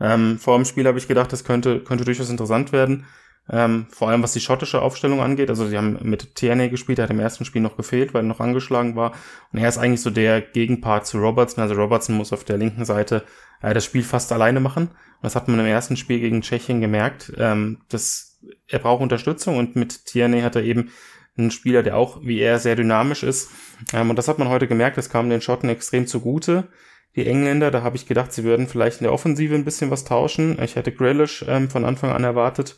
Ähm, 0.00 0.38
vor 0.38 0.56
dem 0.56 0.64
Spiel 0.64 0.86
habe 0.86 0.98
ich 0.98 1.06
gedacht, 1.06 1.32
das 1.32 1.44
könnte, 1.44 1.80
könnte 1.80 2.04
durchaus 2.04 2.30
interessant 2.30 2.72
werden. 2.72 3.06
Ähm, 3.50 3.86
vor 3.90 4.08
allem 4.08 4.22
was 4.22 4.32
die 4.32 4.40
schottische 4.40 4.80
Aufstellung 4.80 5.20
angeht. 5.20 5.50
Also 5.50 5.66
sie 5.66 5.76
haben 5.76 5.98
mit 6.02 6.34
Tierney 6.34 6.70
gespielt, 6.70 6.98
der 6.98 7.04
hat 7.04 7.10
im 7.10 7.20
ersten 7.20 7.44
Spiel 7.44 7.60
noch 7.60 7.76
gefehlt, 7.76 8.14
weil 8.14 8.22
er 8.22 8.28
noch 8.28 8.40
angeschlagen 8.40 8.96
war. 8.96 9.12
Und 9.52 9.58
er 9.58 9.68
ist 9.68 9.78
eigentlich 9.78 10.00
so 10.00 10.10
der 10.10 10.40
Gegenpart 10.40 11.06
zu 11.06 11.18
Robertson. 11.18 11.62
Also 11.62 11.74
Robertson 11.74 12.16
muss 12.16 12.32
auf 12.32 12.44
der 12.44 12.56
linken 12.56 12.84
Seite 12.84 13.24
äh, 13.60 13.74
das 13.74 13.84
Spiel 13.84 14.02
fast 14.02 14.32
alleine 14.32 14.60
machen. 14.60 14.88
Und 14.88 15.22
das 15.22 15.36
hat 15.36 15.48
man 15.48 15.60
im 15.60 15.66
ersten 15.66 15.96
Spiel 15.96 16.20
gegen 16.20 16.40
Tschechien 16.40 16.80
gemerkt. 16.80 17.32
Ähm, 17.36 17.82
dass 17.88 18.40
er 18.68 18.78
braucht 18.78 19.02
Unterstützung 19.02 19.58
und 19.58 19.76
mit 19.76 20.06
Tierney 20.06 20.40
hat 20.40 20.56
er 20.56 20.62
eben 20.62 20.90
einen 21.36 21.50
Spieler, 21.50 21.82
der 21.82 21.96
auch 21.96 22.22
wie 22.22 22.40
er 22.40 22.58
sehr 22.58 22.76
dynamisch 22.76 23.22
ist. 23.22 23.50
Ähm, 23.92 24.10
und 24.10 24.16
das 24.16 24.28
hat 24.28 24.38
man 24.38 24.48
heute 24.48 24.68
gemerkt, 24.68 24.96
das 24.96 25.10
kam 25.10 25.28
den 25.28 25.40
Schotten 25.40 25.68
extrem 25.68 26.06
zugute 26.06 26.68
die 27.16 27.26
Engländer. 27.26 27.70
Da 27.70 27.82
habe 27.82 27.96
ich 27.96 28.06
gedacht, 28.06 28.32
sie 28.32 28.44
würden 28.44 28.66
vielleicht 28.66 29.00
in 29.00 29.04
der 29.04 29.12
Offensive 29.12 29.54
ein 29.54 29.64
bisschen 29.64 29.90
was 29.90 30.04
tauschen. 30.04 30.60
Ich 30.62 30.76
hätte 30.76 30.92
Grealish 30.92 31.44
ähm, 31.48 31.70
von 31.70 31.84
Anfang 31.84 32.10
an 32.10 32.24
erwartet. 32.24 32.76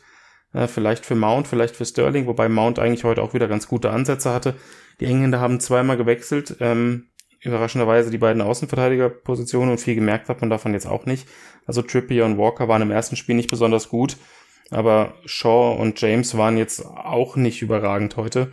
Äh, 0.53 0.67
vielleicht 0.67 1.05
für 1.05 1.15
Mount, 1.15 1.47
vielleicht 1.47 1.75
für 1.75 1.85
Sterling, 1.85 2.27
wobei 2.27 2.49
Mount 2.49 2.79
eigentlich 2.79 3.03
heute 3.03 3.21
auch 3.21 3.33
wieder 3.33 3.47
ganz 3.47 3.67
gute 3.67 3.91
Ansätze 3.91 4.33
hatte. 4.33 4.55
Die 4.99 5.05
Engländer 5.05 5.39
haben 5.39 5.59
zweimal 5.59 5.97
gewechselt. 5.97 6.57
Ähm, 6.59 7.09
überraschenderweise 7.41 8.09
die 8.09 8.17
beiden 8.17 8.41
Außenverteidigerpositionen 8.41 9.71
und 9.71 9.79
viel 9.79 9.95
gemerkt 9.95 10.29
hat 10.29 10.41
man 10.41 10.49
davon 10.49 10.73
jetzt 10.73 10.87
auch 10.87 11.05
nicht. 11.05 11.27
Also 11.65 11.81
Trippier 11.81 12.25
und 12.25 12.37
Walker 12.37 12.67
waren 12.67 12.81
im 12.81 12.91
ersten 12.91 13.15
Spiel 13.15 13.35
nicht 13.35 13.49
besonders 13.49 13.89
gut, 13.89 14.17
aber 14.71 15.15
Shaw 15.25 15.75
und 15.79 15.99
James 16.01 16.37
waren 16.37 16.57
jetzt 16.57 16.85
auch 16.85 17.35
nicht 17.35 17.61
überragend 17.61 18.17
heute. 18.17 18.51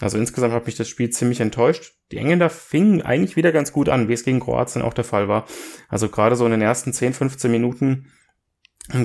Also 0.00 0.18
insgesamt 0.18 0.52
hat 0.52 0.66
mich 0.66 0.76
das 0.76 0.88
Spiel 0.88 1.10
ziemlich 1.10 1.40
enttäuscht. 1.40 1.94
Die 2.12 2.18
Engländer 2.18 2.50
fingen 2.50 3.02
eigentlich 3.02 3.36
wieder 3.36 3.50
ganz 3.50 3.72
gut 3.72 3.88
an, 3.88 4.08
wie 4.08 4.12
es 4.12 4.24
gegen 4.24 4.40
Kroatien 4.40 4.82
auch 4.82 4.92
der 4.92 5.04
Fall 5.04 5.28
war. 5.28 5.46
Also 5.88 6.08
gerade 6.08 6.36
so 6.36 6.44
in 6.44 6.50
den 6.50 6.60
ersten 6.60 6.92
10, 6.92 7.14
15 7.14 7.50
Minuten 7.50 8.12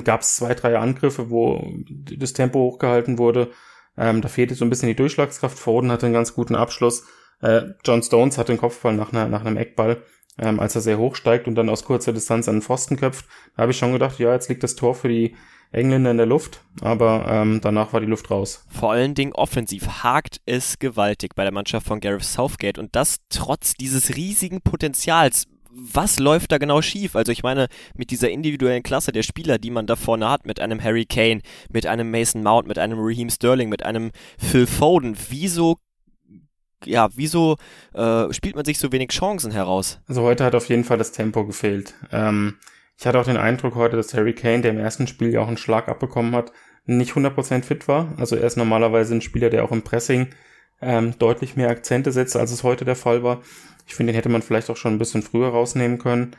gab 0.04 0.20
es 0.22 0.36
zwei, 0.36 0.54
drei 0.54 0.78
Angriffe, 0.78 1.30
wo 1.30 1.64
das 1.86 2.32
Tempo 2.32 2.60
hochgehalten 2.60 3.18
wurde. 3.18 3.50
Ähm, 3.96 4.22
da 4.22 4.28
fehlte 4.28 4.54
so 4.54 4.64
ein 4.64 4.70
bisschen 4.70 4.88
die 4.88 4.96
Durchschlagskraft. 4.96 5.58
Foden 5.58 5.90
hatte 5.90 6.06
einen 6.06 6.14
ganz 6.14 6.34
guten 6.34 6.54
Abschluss. 6.54 7.04
Äh, 7.40 7.62
John 7.84 8.02
Stones 8.02 8.38
hat 8.38 8.48
den 8.48 8.58
Kopfball 8.58 8.94
nach, 8.94 9.12
einer, 9.12 9.28
nach 9.28 9.44
einem 9.44 9.56
Eckball, 9.56 10.02
ähm, 10.38 10.60
als 10.60 10.74
er 10.74 10.80
sehr 10.80 10.98
hoch 10.98 11.16
steigt 11.16 11.48
und 11.48 11.56
dann 11.56 11.68
aus 11.68 11.84
kurzer 11.84 12.12
Distanz 12.12 12.48
an 12.48 12.56
den 12.56 12.62
Pfosten 12.62 12.96
köpft. 12.96 13.26
Da 13.56 13.62
habe 13.62 13.72
ich 13.72 13.78
schon 13.78 13.92
gedacht, 13.92 14.18
ja, 14.18 14.32
jetzt 14.32 14.48
liegt 14.48 14.62
das 14.62 14.76
Tor 14.76 14.94
für 14.94 15.08
die 15.08 15.36
Engländer 15.72 16.10
in 16.10 16.18
der 16.18 16.26
Luft, 16.26 16.60
aber 16.82 17.24
ähm, 17.28 17.60
danach 17.62 17.92
war 17.92 18.00
die 18.00 18.06
Luft 18.06 18.30
raus. 18.30 18.64
Vor 18.68 18.92
allen 18.92 19.14
Dingen 19.14 19.32
offensiv 19.32 20.02
hakt 20.02 20.40
es 20.44 20.78
gewaltig 20.78 21.34
bei 21.34 21.44
der 21.44 21.52
Mannschaft 21.52 21.86
von 21.86 21.98
Gareth 21.98 22.24
Southgate 22.24 22.78
und 22.78 22.94
das 22.94 23.16
trotz 23.30 23.74
dieses 23.74 24.14
riesigen 24.16 24.60
Potenzials. 24.60 25.46
Was 25.74 26.18
läuft 26.18 26.52
da 26.52 26.58
genau 26.58 26.82
schief? 26.82 27.16
Also 27.16 27.32
ich 27.32 27.42
meine, 27.42 27.68
mit 27.96 28.10
dieser 28.10 28.30
individuellen 28.30 28.82
Klasse 28.82 29.10
der 29.10 29.22
Spieler, 29.22 29.58
die 29.58 29.70
man 29.70 29.86
da 29.86 29.96
vorne 29.96 30.28
hat, 30.28 30.46
mit 30.46 30.60
einem 30.60 30.82
Harry 30.82 31.06
Kane, 31.06 31.40
mit 31.70 31.86
einem 31.86 32.10
Mason 32.10 32.42
Mount, 32.42 32.68
mit 32.68 32.78
einem 32.78 32.98
Raheem 33.00 33.30
Sterling, 33.30 33.68
mit 33.68 33.82
einem 33.82 34.10
Phil 34.38 34.66
Foden, 34.66 35.16
wieso 35.30 35.78
ja, 36.84 37.08
wieso 37.14 37.56
äh, 37.94 38.32
spielt 38.32 38.56
man 38.56 38.64
sich 38.64 38.78
so 38.78 38.90
wenig 38.90 39.10
Chancen 39.10 39.52
heraus? 39.52 40.00
Also 40.08 40.22
heute 40.22 40.44
hat 40.44 40.54
auf 40.56 40.68
jeden 40.68 40.82
Fall 40.84 40.98
das 40.98 41.12
Tempo 41.12 41.46
gefehlt. 41.46 41.94
Ähm, 42.10 42.56
ich 42.98 43.06
hatte 43.06 43.20
auch 43.20 43.24
den 43.24 43.36
Eindruck 43.36 43.74
heute, 43.74 43.96
dass 43.96 44.14
Harry 44.14 44.34
Kane, 44.34 44.62
der 44.62 44.72
im 44.72 44.78
ersten 44.78 45.06
Spiel 45.06 45.32
ja 45.32 45.40
auch 45.40 45.48
einen 45.48 45.56
Schlag 45.56 45.88
abbekommen 45.88 46.34
hat, 46.34 46.52
nicht 46.84 47.12
100% 47.12 47.62
fit 47.62 47.88
war. 47.88 48.14
Also 48.18 48.36
er 48.36 48.46
ist 48.46 48.56
normalerweise 48.56 49.14
ein 49.14 49.20
Spieler, 49.20 49.50
der 49.50 49.64
auch 49.64 49.72
im 49.72 49.82
Pressing 49.82 50.28
ähm, 50.82 51.14
deutlich 51.18 51.56
mehr 51.56 51.70
Akzente 51.70 52.12
setzt, 52.12 52.36
als 52.36 52.52
es 52.52 52.62
heute 52.62 52.84
der 52.84 52.96
Fall 52.96 53.22
war. 53.22 53.40
Ich 53.86 53.94
finde, 53.94 54.12
den 54.12 54.16
hätte 54.16 54.28
man 54.28 54.42
vielleicht 54.42 54.68
auch 54.70 54.76
schon 54.76 54.94
ein 54.94 54.98
bisschen 54.98 55.22
früher 55.22 55.48
rausnehmen 55.48 55.98
können. 55.98 56.36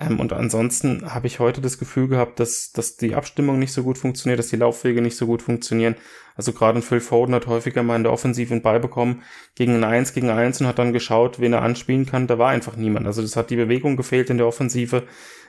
Ähm, 0.00 0.18
und 0.20 0.32
ansonsten 0.32 1.14
habe 1.14 1.26
ich 1.26 1.38
heute 1.38 1.60
das 1.60 1.78
Gefühl 1.78 2.08
gehabt, 2.08 2.40
dass, 2.40 2.72
dass 2.72 2.96
die 2.96 3.14
Abstimmung 3.14 3.58
nicht 3.58 3.72
so 3.72 3.82
gut 3.82 3.98
funktioniert, 3.98 4.38
dass 4.38 4.48
die 4.48 4.56
Laufwege 4.56 5.00
nicht 5.00 5.16
so 5.16 5.26
gut 5.26 5.42
funktionieren. 5.42 5.94
Also 6.36 6.52
gerade 6.52 6.82
Phil 6.82 7.00
Foden 7.00 7.34
hat 7.34 7.46
häufiger 7.46 7.84
mal 7.84 7.96
in 7.96 8.02
der 8.02 8.12
Offensive 8.12 8.52
einen 8.52 8.62
Ball 8.62 8.80
bekommen 8.80 9.22
gegen 9.54 9.74
ein 9.76 9.84
Eins 9.84 10.12
gegen 10.12 10.30
Eins 10.30 10.60
und 10.60 10.66
hat 10.66 10.80
dann 10.80 10.92
geschaut, 10.92 11.38
wen 11.38 11.52
er 11.52 11.62
anspielen 11.62 12.06
kann. 12.06 12.26
Da 12.26 12.38
war 12.38 12.50
einfach 12.50 12.76
niemand. 12.76 13.06
Also 13.06 13.22
das 13.22 13.36
hat 13.36 13.50
die 13.50 13.56
Bewegung 13.56 13.96
gefehlt 13.96 14.30
in 14.30 14.38
der 14.38 14.48
Offensive. 14.48 15.04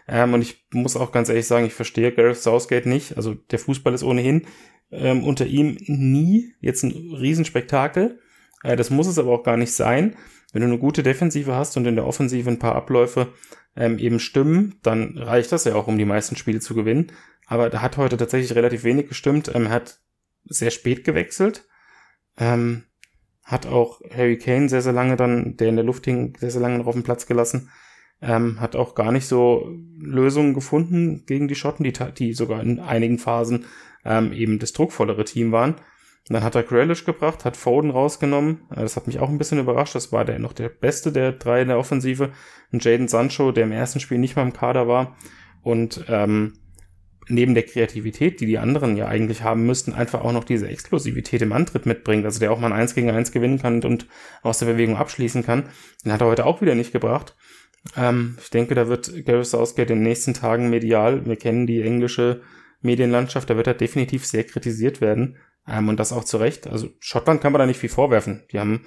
Ähm, 0.07 0.35
und 0.35 0.43
ich 0.43 0.67
muss 0.71 0.95
auch 0.95 1.11
ganz 1.11 1.29
ehrlich 1.29 1.47
sagen, 1.47 1.65
ich 1.65 1.73
verstehe 1.73 2.11
Gareth 2.11 2.37
Southgate 2.37 2.87
nicht. 2.87 3.17
Also 3.17 3.33
der 3.33 3.57
Fußball 3.57 3.95
ist 3.95 4.03
ohnehin 4.03 4.45
ähm, 4.91 5.23
unter 5.23 5.47
ihm 5.47 5.77
nie 5.87 6.53
jetzt 6.59 6.83
ein 6.83 6.91
Riesenspektakel. 6.91 8.19
Äh, 8.63 8.75
das 8.75 8.89
muss 8.89 9.07
es 9.07 9.19
aber 9.19 9.31
auch 9.31 9.43
gar 9.43 9.57
nicht 9.57 9.73
sein. 9.73 10.15
Wenn 10.53 10.61
du 10.61 10.67
eine 10.67 10.77
gute 10.77 11.03
Defensive 11.03 11.53
hast 11.55 11.75
und 11.77 11.85
in 11.85 11.95
der 11.95 12.05
Offensive 12.05 12.49
ein 12.49 12.59
paar 12.59 12.75
Abläufe 12.75 13.33
ähm, 13.75 13.99
eben 13.99 14.19
stimmen, 14.19 14.79
dann 14.83 15.17
reicht 15.17 15.51
das 15.51 15.65
ja 15.65 15.75
auch, 15.75 15.87
um 15.87 15.97
die 15.97 16.05
meisten 16.05 16.35
Spiele 16.35 16.59
zu 16.59 16.75
gewinnen. 16.75 17.11
Aber 17.45 17.69
da 17.69 17.81
hat 17.81 17.97
heute 17.97 18.17
tatsächlich 18.17 18.55
relativ 18.55 18.83
wenig 18.83 19.07
gestimmt. 19.07 19.51
Ähm, 19.53 19.69
hat 19.69 19.99
sehr 20.45 20.71
spät 20.71 21.03
gewechselt. 21.03 21.65
Ähm, 22.37 22.83
hat 23.43 23.67
auch 23.67 24.01
Harry 24.09 24.37
Kane 24.37 24.69
sehr, 24.69 24.81
sehr 24.81 24.93
lange 24.93 25.15
dann, 25.15 25.57
der 25.57 25.69
in 25.69 25.75
der 25.75 25.85
Luft 25.85 26.05
hing, 26.05 26.35
sehr, 26.39 26.51
sehr 26.51 26.61
lange 26.61 26.79
noch 26.79 26.87
auf 26.87 26.95
dem 26.95 27.03
Platz 27.03 27.27
gelassen. 27.27 27.69
Ähm, 28.21 28.59
hat 28.59 28.75
auch 28.75 28.95
gar 28.95 29.11
nicht 29.11 29.27
so 29.27 29.69
Lösungen 29.99 30.53
gefunden 30.53 31.25
gegen 31.27 31.47
die 31.47 31.55
Schotten, 31.55 31.83
die, 31.83 31.93
die 32.17 32.33
sogar 32.33 32.61
in 32.61 32.79
einigen 32.79 33.19
Phasen 33.19 33.65
ähm, 34.03 34.31
eben 34.33 34.57
das 34.57 34.73
druckvollere 34.73 35.25
Team 35.25 35.51
waren. 35.51 35.75
Dann 36.27 36.43
hat 36.43 36.55
er 36.55 36.63
Grealish 36.63 37.05
gebracht, 37.05 37.45
hat 37.45 37.55
Foden 37.55 37.91
rausgenommen. 37.91 38.63
Äh, 38.71 38.81
das 38.81 38.95
hat 38.95 39.07
mich 39.07 39.19
auch 39.19 39.29
ein 39.29 39.37
bisschen 39.37 39.59
überrascht. 39.59 39.95
Das 39.95 40.11
war 40.11 40.25
der 40.25 40.39
noch 40.39 40.53
der 40.53 40.69
beste 40.69 41.11
der 41.11 41.33
drei 41.33 41.61
in 41.61 41.67
der 41.67 41.77
Offensive. 41.77 42.31
Und 42.71 42.83
Jaden 42.83 43.07
Sancho, 43.07 43.51
der 43.51 43.65
im 43.65 43.71
ersten 43.71 43.99
Spiel 43.99 44.17
nicht 44.17 44.35
mal 44.35 44.41
im 44.41 44.53
Kader 44.53 44.87
war. 44.87 45.15
Und 45.61 46.05
ähm, 46.09 46.53
neben 47.27 47.53
der 47.53 47.63
Kreativität, 47.63 48.39
die 48.39 48.45
die 48.45 48.57
anderen 48.57 48.97
ja 48.97 49.07
eigentlich 49.07 49.43
haben 49.43 49.65
müssten, 49.65 49.93
einfach 49.93 50.21
auch 50.21 50.31
noch 50.31 50.43
diese 50.43 50.67
Explosivität 50.67 51.41
im 51.41 51.51
Antritt 51.51 51.85
mitbringt. 51.85 52.25
Also 52.25 52.39
der 52.39 52.51
auch 52.51 52.59
mal 52.59 52.71
ein 52.71 52.79
1 52.79 52.95
gegen 52.95 53.09
1 53.09 53.31
gewinnen 53.31 53.59
kann 53.59 53.83
und 53.83 54.07
aus 54.41 54.59
der 54.59 54.67
Bewegung 54.67 54.97
abschließen 54.97 55.43
kann. 55.43 55.69
Den 56.03 56.11
hat 56.11 56.21
er 56.21 56.27
heute 56.27 56.45
auch 56.45 56.61
wieder 56.61 56.75
nicht 56.75 56.91
gebracht. 56.91 57.35
Ähm, 57.95 58.37
ich 58.41 58.49
denke, 58.49 58.73
da 58.73 58.87
wird 58.87 59.25
Gareth 59.25 59.45
Southgate 59.47 59.91
in 59.91 59.99
den 59.99 60.03
nächsten 60.03 60.33
Tagen 60.33 60.69
medial, 60.69 61.25
wir 61.25 61.35
kennen 61.35 61.67
die 61.67 61.81
englische 61.81 62.41
Medienlandschaft, 62.81 63.49
da 63.49 63.57
wird 63.57 63.67
er 63.67 63.73
definitiv 63.73 64.25
sehr 64.25 64.43
kritisiert 64.43 65.01
werden. 65.01 65.37
Ähm, 65.67 65.89
und 65.89 65.99
das 65.99 66.13
auch 66.13 66.23
zu 66.23 66.37
Recht. 66.37 66.67
Also 66.67 66.89
Schottland 66.99 67.41
kann 67.41 67.51
man 67.51 67.59
da 67.59 67.65
nicht 67.65 67.79
viel 67.79 67.89
vorwerfen. 67.89 68.43
Die 68.51 68.59
haben 68.59 68.85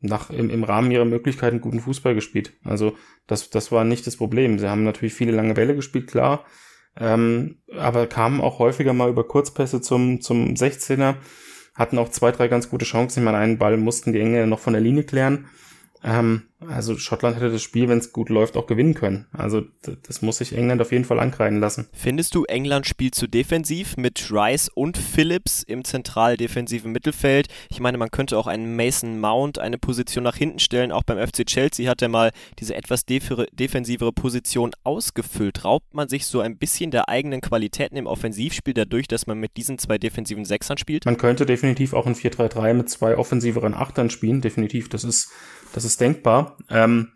nach, 0.00 0.30
im, 0.30 0.50
im 0.50 0.64
Rahmen 0.64 0.90
ihrer 0.90 1.04
Möglichkeiten 1.04 1.60
guten 1.60 1.80
Fußball 1.80 2.14
gespielt. 2.14 2.54
Also 2.64 2.96
das, 3.26 3.50
das 3.50 3.70
war 3.70 3.84
nicht 3.84 4.06
das 4.06 4.16
Problem. 4.16 4.58
Sie 4.58 4.68
haben 4.68 4.84
natürlich 4.84 5.14
viele 5.14 5.32
lange 5.32 5.54
Bälle 5.54 5.74
gespielt, 5.74 6.08
klar. 6.08 6.44
Ähm, 6.96 7.62
aber 7.76 8.06
kamen 8.06 8.40
auch 8.40 8.58
häufiger 8.58 8.92
mal 8.92 9.10
über 9.10 9.26
Kurzpässe 9.26 9.80
zum, 9.80 10.20
zum 10.20 10.54
16er, 10.54 11.14
hatten 11.74 11.98
auch 11.98 12.08
zwei, 12.08 12.32
drei 12.32 12.48
ganz 12.48 12.68
gute 12.68 12.84
Chancen. 12.84 13.20
Ich 13.20 13.24
meine, 13.24 13.38
einen 13.38 13.58
Ball 13.58 13.76
mussten 13.76 14.12
die 14.12 14.20
Engländer 14.20 14.46
noch 14.46 14.58
von 14.58 14.72
der 14.72 14.82
Linie 14.82 15.04
klären. 15.04 15.46
Ähm, 16.02 16.44
also 16.66 16.98
Schottland 16.98 17.36
hätte 17.36 17.50
das 17.50 17.62
Spiel, 17.62 17.88
wenn 17.88 17.98
es 17.98 18.12
gut 18.12 18.28
läuft, 18.28 18.56
auch 18.56 18.66
gewinnen 18.66 18.94
können. 18.94 19.26
Also 19.32 19.62
das 20.06 20.20
muss 20.20 20.38
sich 20.38 20.54
England 20.54 20.82
auf 20.82 20.92
jeden 20.92 21.04
Fall 21.04 21.18
ankreiden 21.18 21.58
lassen. 21.58 21.88
Findest 21.92 22.34
du, 22.34 22.44
England 22.44 22.86
spielt 22.86 23.14
zu 23.14 23.26
defensiv 23.26 23.96
mit 23.96 24.30
Rice 24.30 24.68
und 24.74 24.98
Phillips 24.98 25.62
im 25.62 25.84
zentral 25.84 26.36
defensiven 26.36 26.92
Mittelfeld? 26.92 27.48
Ich 27.70 27.80
meine, 27.80 27.96
man 27.98 28.10
könnte 28.10 28.36
auch 28.36 28.46
einen 28.46 28.76
Mason 28.76 29.20
Mount 29.20 29.58
eine 29.58 29.78
Position 29.78 30.24
nach 30.24 30.36
hinten 30.36 30.58
stellen. 30.58 30.92
Auch 30.92 31.02
beim 31.02 31.18
FC 31.18 31.46
Chelsea 31.46 31.88
hat 31.88 32.02
er 32.02 32.08
mal 32.08 32.30
diese 32.58 32.74
etwas 32.74 33.04
defensivere 33.06 34.12
Position 34.12 34.72
ausgefüllt. 34.84 35.64
Raubt 35.64 35.94
man 35.94 36.08
sich 36.08 36.26
so 36.26 36.40
ein 36.40 36.58
bisschen 36.58 36.90
der 36.90 37.08
eigenen 37.08 37.40
Qualitäten 37.40 37.96
im 37.96 38.06
Offensivspiel 38.06 38.74
dadurch, 38.74 39.08
dass 39.08 39.26
man 39.26 39.38
mit 39.38 39.56
diesen 39.56 39.78
zwei 39.78 39.96
defensiven 39.96 40.44
Sechsern 40.44 40.76
spielt? 40.76 41.06
Man 41.06 41.16
könnte 41.16 41.46
definitiv 41.46 41.94
auch 41.94 42.06
ein 42.06 42.14
4-3-3 42.14 42.74
mit 42.74 42.90
zwei 42.90 43.16
offensiveren 43.16 43.72
Achtern 43.72 44.10
spielen. 44.10 44.42
Definitiv. 44.42 44.90
Das 44.90 45.04
ist 45.04 45.30
das 45.72 45.84
ist 45.84 46.00
denkbar. 46.00 46.56
Ähm, 46.68 47.08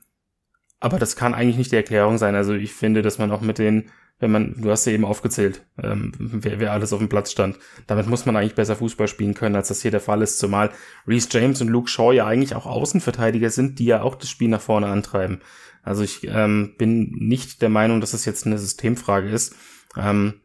aber 0.81 0.99
das 0.99 1.17
kann 1.17 1.35
eigentlich 1.35 1.57
nicht 1.57 1.73
die 1.73 1.77
Erklärung 1.77 2.19
sein. 2.19 2.35
Also 2.35 2.53
ich 2.53 2.73
finde, 2.73 3.03
dass 3.03 3.19
man 3.19 3.33
auch 3.33 3.41
mit 3.41 3.59
den, 3.59 3.91
wenn 4.19 4.31
man, 4.31 4.61
du 4.61 4.71
hast 4.71 4.85
ja 4.85 4.93
eben 4.93 5.07
aufgezählt, 5.07 5.65
ähm, 5.83 6.13
wer, 6.19 6.61
wer 6.61 6.73
alles 6.73 6.93
auf 6.93 6.99
dem 6.99 7.09
Platz 7.09 7.33
stand. 7.33 7.59
Damit 7.87 8.07
muss 8.07 8.27
man 8.27 8.37
eigentlich 8.37 8.55
besser 8.55 8.77
Fußball 8.77 9.09
spielen 9.09 9.35
können, 9.35 9.57
als 9.57 9.69
das 9.69 9.83
hier 9.83 9.91
der 9.91 10.01
Fall 10.01 10.21
ist. 10.21 10.39
Zumal 10.39 10.71
Reese 11.07 11.29
James 11.31 11.61
und 11.63 11.69
Luke 11.69 11.89
Shaw 11.89 12.13
ja 12.13 12.27
eigentlich 12.27 12.55
auch 12.55 12.67
Außenverteidiger 12.67 13.51
sind, 13.51 13.79
die 13.79 13.87
ja 13.87 14.03
auch 14.03 14.15
das 14.15 14.29
Spiel 14.29 14.49
nach 14.49 14.61
vorne 14.61 14.89
antreiben. 14.89 15.41
Also 15.83 16.03
ich 16.03 16.25
ähm, 16.25 16.75
bin 16.79 17.13
nicht 17.19 17.63
der 17.63 17.69
Meinung, 17.69 18.01
dass 18.01 18.13
das 18.13 18.25
jetzt 18.25 18.47
eine 18.47 18.59
Systemfrage 18.59 19.29
ist. 19.29 19.55
Ähm, 19.97 20.41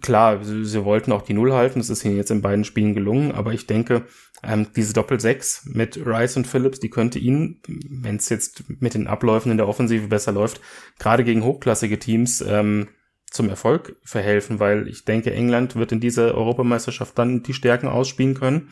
klar, 0.00 0.44
sie, 0.44 0.64
sie, 0.64 0.84
wollten 0.84 1.12
auch 1.12 1.22
die 1.22 1.34
Null 1.34 1.52
halten, 1.52 1.78
das 1.78 1.90
ist 1.90 2.04
ihnen 2.04 2.16
jetzt 2.16 2.30
in 2.30 2.42
beiden 2.42 2.64
Spielen 2.64 2.94
gelungen, 2.94 3.32
aber 3.32 3.52
ich 3.52 3.66
denke, 3.66 4.06
ähm, 4.42 4.68
diese 4.74 4.92
Doppel-6 4.92 5.70
mit 5.72 5.98
Rice 6.04 6.36
und 6.36 6.46
Phillips, 6.46 6.80
die 6.80 6.90
könnte 6.90 7.18
ihnen, 7.18 7.60
wenn 7.66 8.16
es 8.16 8.28
jetzt 8.28 8.64
mit 8.80 8.94
den 8.94 9.06
Abläufen 9.06 9.50
in 9.50 9.58
der 9.58 9.68
Offensive 9.68 10.08
besser 10.08 10.32
läuft, 10.32 10.60
gerade 10.98 11.24
gegen 11.24 11.44
hochklassige 11.44 11.98
Teams 11.98 12.40
ähm, 12.40 12.88
zum 13.30 13.48
Erfolg 13.48 13.96
verhelfen, 14.02 14.58
weil 14.58 14.88
ich 14.88 15.04
denke, 15.04 15.32
England 15.32 15.76
wird 15.76 15.92
in 15.92 16.00
dieser 16.00 16.34
Europameisterschaft 16.34 17.16
dann 17.18 17.42
die 17.42 17.54
Stärken 17.54 17.86
ausspielen 17.86 18.34
können, 18.34 18.70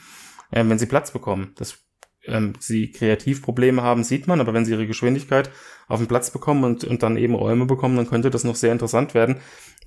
äh, 0.50 0.64
wenn 0.66 0.78
sie 0.78 0.86
Platz 0.86 1.12
bekommen. 1.12 1.52
Das 1.56 1.78
ähm, 2.28 2.52
sie 2.58 2.92
Kreativprobleme 2.92 3.82
haben, 3.82 4.04
sieht 4.04 4.26
man, 4.26 4.40
aber 4.40 4.54
wenn 4.54 4.64
sie 4.64 4.72
ihre 4.72 4.86
Geschwindigkeit 4.86 5.50
auf 5.88 6.00
den 6.00 6.06
Platz 6.06 6.30
bekommen 6.30 6.64
und, 6.64 6.84
und 6.84 7.02
dann 7.02 7.16
eben 7.16 7.34
Räume 7.34 7.66
bekommen, 7.66 7.96
dann 7.96 8.08
könnte 8.08 8.30
das 8.30 8.44
noch 8.44 8.56
sehr 8.56 8.72
interessant 8.72 9.14
werden. 9.14 9.36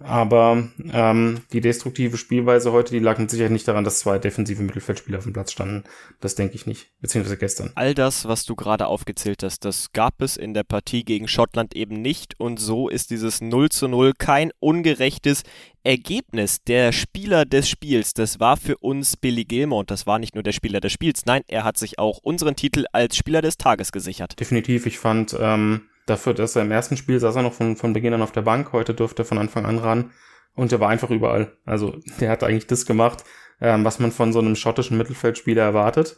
Aber 0.03 0.67
ähm, 0.91 1.41
die 1.53 1.61
destruktive 1.61 2.17
Spielweise 2.17 2.71
heute, 2.71 2.91
die 2.91 2.99
lag 2.99 3.19
mit 3.19 3.29
Sicherheit 3.29 3.51
nicht 3.51 3.67
daran, 3.67 3.83
dass 3.83 3.99
zwei 3.99 4.17
defensive 4.17 4.63
Mittelfeldspieler 4.63 5.19
auf 5.19 5.25
dem 5.25 5.33
Platz 5.33 5.51
standen. 5.51 5.83
Das 6.19 6.33
denke 6.33 6.55
ich 6.55 6.65
nicht, 6.65 6.89
beziehungsweise 7.01 7.37
gestern. 7.37 7.71
All 7.75 7.93
das, 7.93 8.27
was 8.27 8.45
du 8.45 8.55
gerade 8.55 8.87
aufgezählt 8.87 9.43
hast, 9.43 9.63
das 9.63 9.93
gab 9.93 10.21
es 10.21 10.37
in 10.37 10.55
der 10.55 10.63
Partie 10.63 11.03
gegen 11.03 11.27
Schottland 11.27 11.75
eben 11.75 12.01
nicht. 12.01 12.39
Und 12.39 12.59
so 12.59 12.89
ist 12.89 13.11
dieses 13.11 13.41
0 13.41 13.69
zu 13.69 13.87
0 13.87 14.13
kein 14.17 14.51
ungerechtes 14.59 15.43
Ergebnis. 15.83 16.63
Der 16.63 16.91
Spieler 16.91 17.45
des 17.45 17.69
Spiels, 17.69 18.13
das 18.13 18.39
war 18.39 18.57
für 18.57 18.77
uns 18.77 19.17
Billy 19.17 19.45
Gilmore. 19.45 19.81
Und 19.81 19.91
das 19.91 20.07
war 20.07 20.19
nicht 20.19 20.35
nur 20.35 20.43
der 20.43 20.51
Spieler 20.51 20.79
des 20.79 20.91
Spiels, 20.91 21.25
nein, 21.25 21.41
er 21.47 21.63
hat 21.63 21.77
sich 21.77 21.99
auch 21.99 22.19
unseren 22.23 22.55
Titel 22.55 22.85
als 22.91 23.15
Spieler 23.15 23.41
des 23.41 23.57
Tages 23.57 23.91
gesichert. 23.91 24.39
Definitiv, 24.39 24.85
ich 24.85 24.99
fand... 24.99 25.35
Ähm 25.39 25.81
Dafür, 26.07 26.33
dass 26.33 26.55
er 26.55 26.63
im 26.63 26.71
ersten 26.71 26.97
Spiel 26.97 27.19
saß 27.19 27.35
er 27.35 27.43
noch 27.43 27.53
von, 27.53 27.75
von 27.75 27.93
Beginn 27.93 28.13
an 28.13 28.23
auf 28.23 28.31
der 28.31 28.41
Bank, 28.41 28.73
heute 28.73 28.95
durfte 28.95 29.21
er 29.21 29.25
von 29.25 29.37
Anfang 29.37 29.65
an 29.65 29.77
ran 29.77 30.11
und 30.55 30.71
er 30.71 30.79
war 30.79 30.89
einfach 30.89 31.11
überall. 31.11 31.55
Also 31.63 31.95
der 32.19 32.31
hat 32.31 32.43
eigentlich 32.43 32.65
das 32.65 32.87
gemacht, 32.87 33.23
ähm, 33.61 33.85
was 33.85 33.99
man 33.99 34.11
von 34.11 34.33
so 34.33 34.39
einem 34.39 34.55
schottischen 34.55 34.97
Mittelfeldspieler 34.97 35.61
erwartet, 35.61 36.17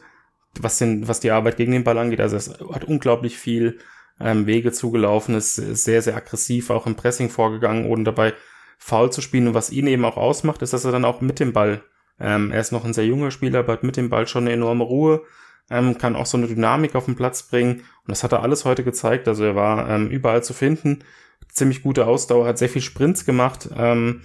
was, 0.58 0.78
den, 0.78 1.06
was 1.06 1.20
die 1.20 1.30
Arbeit 1.30 1.58
gegen 1.58 1.72
den 1.72 1.84
Ball 1.84 1.98
angeht. 1.98 2.20
Also 2.20 2.36
es 2.36 2.48
hat 2.72 2.84
unglaublich 2.84 3.36
viel 3.36 3.78
ähm, 4.18 4.46
Wege 4.46 4.72
zugelaufen, 4.72 5.34
ist, 5.34 5.56
sehr, 5.56 6.00
sehr 6.00 6.16
aggressiv 6.16 6.70
auch 6.70 6.86
im 6.86 6.96
Pressing 6.96 7.28
vorgegangen, 7.28 7.84
ohne 7.84 8.04
dabei 8.04 8.32
faul 8.84 9.10
zu 9.10 9.22
spielen. 9.22 9.48
Und 9.48 9.54
was 9.54 9.70
ihn 9.70 9.86
eben 9.86 10.04
auch 10.04 10.18
ausmacht, 10.18 10.60
ist, 10.60 10.74
dass 10.74 10.84
er 10.84 10.92
dann 10.92 11.06
auch 11.06 11.22
mit 11.22 11.40
dem 11.40 11.54
Ball, 11.54 11.82
ähm, 12.20 12.52
er 12.52 12.60
ist 12.60 12.70
noch 12.70 12.84
ein 12.84 12.92
sehr 12.92 13.06
junger 13.06 13.30
Spieler, 13.30 13.60
aber 13.60 13.72
hat 13.72 13.82
mit 13.82 13.96
dem 13.96 14.10
Ball 14.10 14.26
schon 14.26 14.44
eine 14.44 14.52
enorme 14.52 14.84
Ruhe, 14.84 15.22
ähm, 15.70 15.96
kann 15.96 16.16
auch 16.16 16.26
so 16.26 16.36
eine 16.36 16.48
Dynamik 16.48 16.94
auf 16.94 17.06
den 17.06 17.16
Platz 17.16 17.44
bringen. 17.44 17.76
Und 17.76 18.08
das 18.08 18.22
hat 18.22 18.32
er 18.32 18.42
alles 18.42 18.66
heute 18.66 18.84
gezeigt. 18.84 19.26
Also 19.26 19.42
er 19.42 19.56
war 19.56 19.88
ähm, 19.88 20.10
überall 20.10 20.44
zu 20.44 20.52
finden, 20.52 20.98
ziemlich 21.48 21.82
gute 21.82 22.06
Ausdauer, 22.06 22.46
hat 22.46 22.58
sehr 22.58 22.68
viel 22.68 22.82
Sprints 22.82 23.24
gemacht. 23.24 23.70
Ähm, 23.74 24.20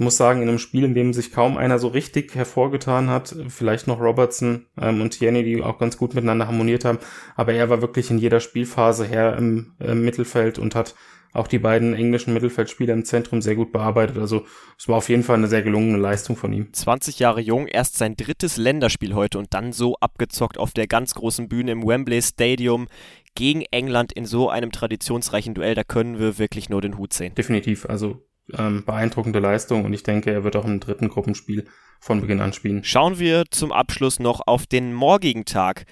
muss 0.00 0.16
sagen, 0.16 0.42
in 0.42 0.48
einem 0.48 0.58
Spiel, 0.58 0.82
in 0.82 0.94
dem 0.94 1.12
sich 1.12 1.30
kaum 1.30 1.56
einer 1.56 1.78
so 1.78 1.86
richtig 1.86 2.34
hervorgetan 2.34 3.08
hat, 3.08 3.36
vielleicht 3.46 3.86
noch 3.86 4.00
Robertson 4.00 4.66
ähm, 4.80 5.00
und 5.00 5.10
Tierney, 5.10 5.44
die 5.44 5.62
auch 5.62 5.78
ganz 5.78 5.96
gut 5.96 6.14
miteinander 6.14 6.48
harmoniert 6.48 6.84
haben, 6.84 6.98
aber 7.36 7.52
er 7.52 7.70
war 7.70 7.82
wirklich 7.82 8.10
in 8.10 8.18
jeder 8.18 8.40
Spielphase 8.40 9.04
her 9.04 9.36
im, 9.36 9.74
im 9.78 10.04
Mittelfeld 10.04 10.58
und 10.58 10.74
hat 10.74 10.96
auch 11.32 11.48
die 11.48 11.58
beiden 11.58 11.94
englischen 11.94 12.34
Mittelfeldspieler 12.34 12.92
im 12.92 13.04
Zentrum 13.04 13.40
sehr 13.40 13.54
gut 13.54 13.72
bearbeitet. 13.72 14.18
Also 14.18 14.44
es 14.78 14.88
war 14.88 14.96
auf 14.96 15.08
jeden 15.08 15.22
Fall 15.22 15.36
eine 15.36 15.48
sehr 15.48 15.62
gelungene 15.62 15.98
Leistung 15.98 16.36
von 16.36 16.52
ihm. 16.52 16.72
20 16.72 17.18
Jahre 17.18 17.40
jung, 17.40 17.66
erst 17.66 17.96
sein 17.96 18.16
drittes 18.16 18.56
Länderspiel 18.56 19.14
heute 19.14 19.38
und 19.38 19.54
dann 19.54 19.72
so 19.72 19.96
abgezockt 19.96 20.58
auf 20.58 20.72
der 20.72 20.86
ganz 20.86 21.14
großen 21.14 21.48
Bühne 21.48 21.72
im 21.72 21.86
Wembley 21.86 22.20
Stadium 22.20 22.88
gegen 23.34 23.62
England 23.70 24.12
in 24.12 24.26
so 24.26 24.50
einem 24.50 24.72
traditionsreichen 24.72 25.54
Duell. 25.54 25.74
Da 25.74 25.84
können 25.84 26.18
wir 26.18 26.38
wirklich 26.38 26.68
nur 26.68 26.82
den 26.82 26.98
Hut 26.98 27.14
sehen. 27.14 27.34
Definitiv. 27.34 27.86
Also 27.86 28.22
ähm, 28.52 28.84
beeindruckende 28.84 29.38
Leistung 29.38 29.84
und 29.84 29.92
ich 29.94 30.02
denke, 30.02 30.30
er 30.30 30.44
wird 30.44 30.56
auch 30.56 30.64
im 30.64 30.80
dritten 30.80 31.08
Gruppenspiel 31.08 31.66
von 32.00 32.20
Beginn 32.20 32.40
an 32.40 32.52
spielen. 32.52 32.84
Schauen 32.84 33.18
wir 33.18 33.44
zum 33.50 33.72
Abschluss 33.72 34.18
noch 34.18 34.40
auf 34.46 34.66
den 34.66 34.92
morgigen 34.92 35.44
Tag 35.44 35.86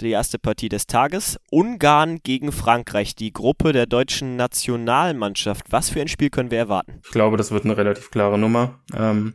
die 0.00 0.10
erste 0.10 0.38
Partie 0.38 0.68
des 0.68 0.86
Tages. 0.86 1.38
Ungarn 1.50 2.20
gegen 2.22 2.52
Frankreich, 2.52 3.14
die 3.14 3.32
Gruppe 3.32 3.72
der 3.72 3.86
deutschen 3.86 4.36
Nationalmannschaft. 4.36 5.66
Was 5.70 5.90
für 5.90 6.00
ein 6.00 6.08
Spiel 6.08 6.30
können 6.30 6.50
wir 6.50 6.58
erwarten? 6.58 7.00
Ich 7.04 7.10
glaube, 7.10 7.36
das 7.36 7.50
wird 7.50 7.64
eine 7.64 7.76
relativ 7.76 8.10
klare 8.10 8.38
Nummer. 8.38 8.80
Ähm, 8.94 9.34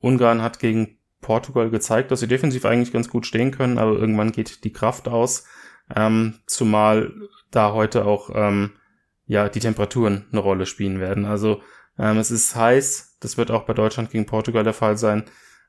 Ungarn 0.00 0.42
hat 0.42 0.58
gegen 0.58 0.98
Portugal 1.20 1.70
gezeigt, 1.70 2.10
dass 2.10 2.20
sie 2.20 2.28
defensiv 2.28 2.64
eigentlich 2.64 2.92
ganz 2.92 3.08
gut 3.08 3.26
stehen 3.26 3.50
können, 3.50 3.78
aber 3.78 3.92
irgendwann 3.92 4.32
geht 4.32 4.64
die 4.64 4.72
Kraft 4.72 5.08
aus. 5.08 5.44
Ähm, 5.94 6.40
zumal 6.46 7.12
da 7.50 7.72
heute 7.72 8.06
auch 8.06 8.30
ähm, 8.34 8.72
ja 9.26 9.48
die 9.48 9.60
Temperaturen 9.60 10.26
eine 10.32 10.40
Rolle 10.40 10.66
spielen 10.66 11.00
werden. 11.00 11.24
Also 11.24 11.62
ähm, 11.98 12.18
es 12.18 12.30
ist 12.30 12.54
heiß, 12.54 13.18
das 13.20 13.36
wird 13.36 13.50
auch 13.50 13.64
bei 13.64 13.74
Deutschland 13.74 14.10
gegen 14.10 14.26
Portugal 14.26 14.64
der 14.64 14.72
Fall 14.72 14.96
sein. 14.96 15.24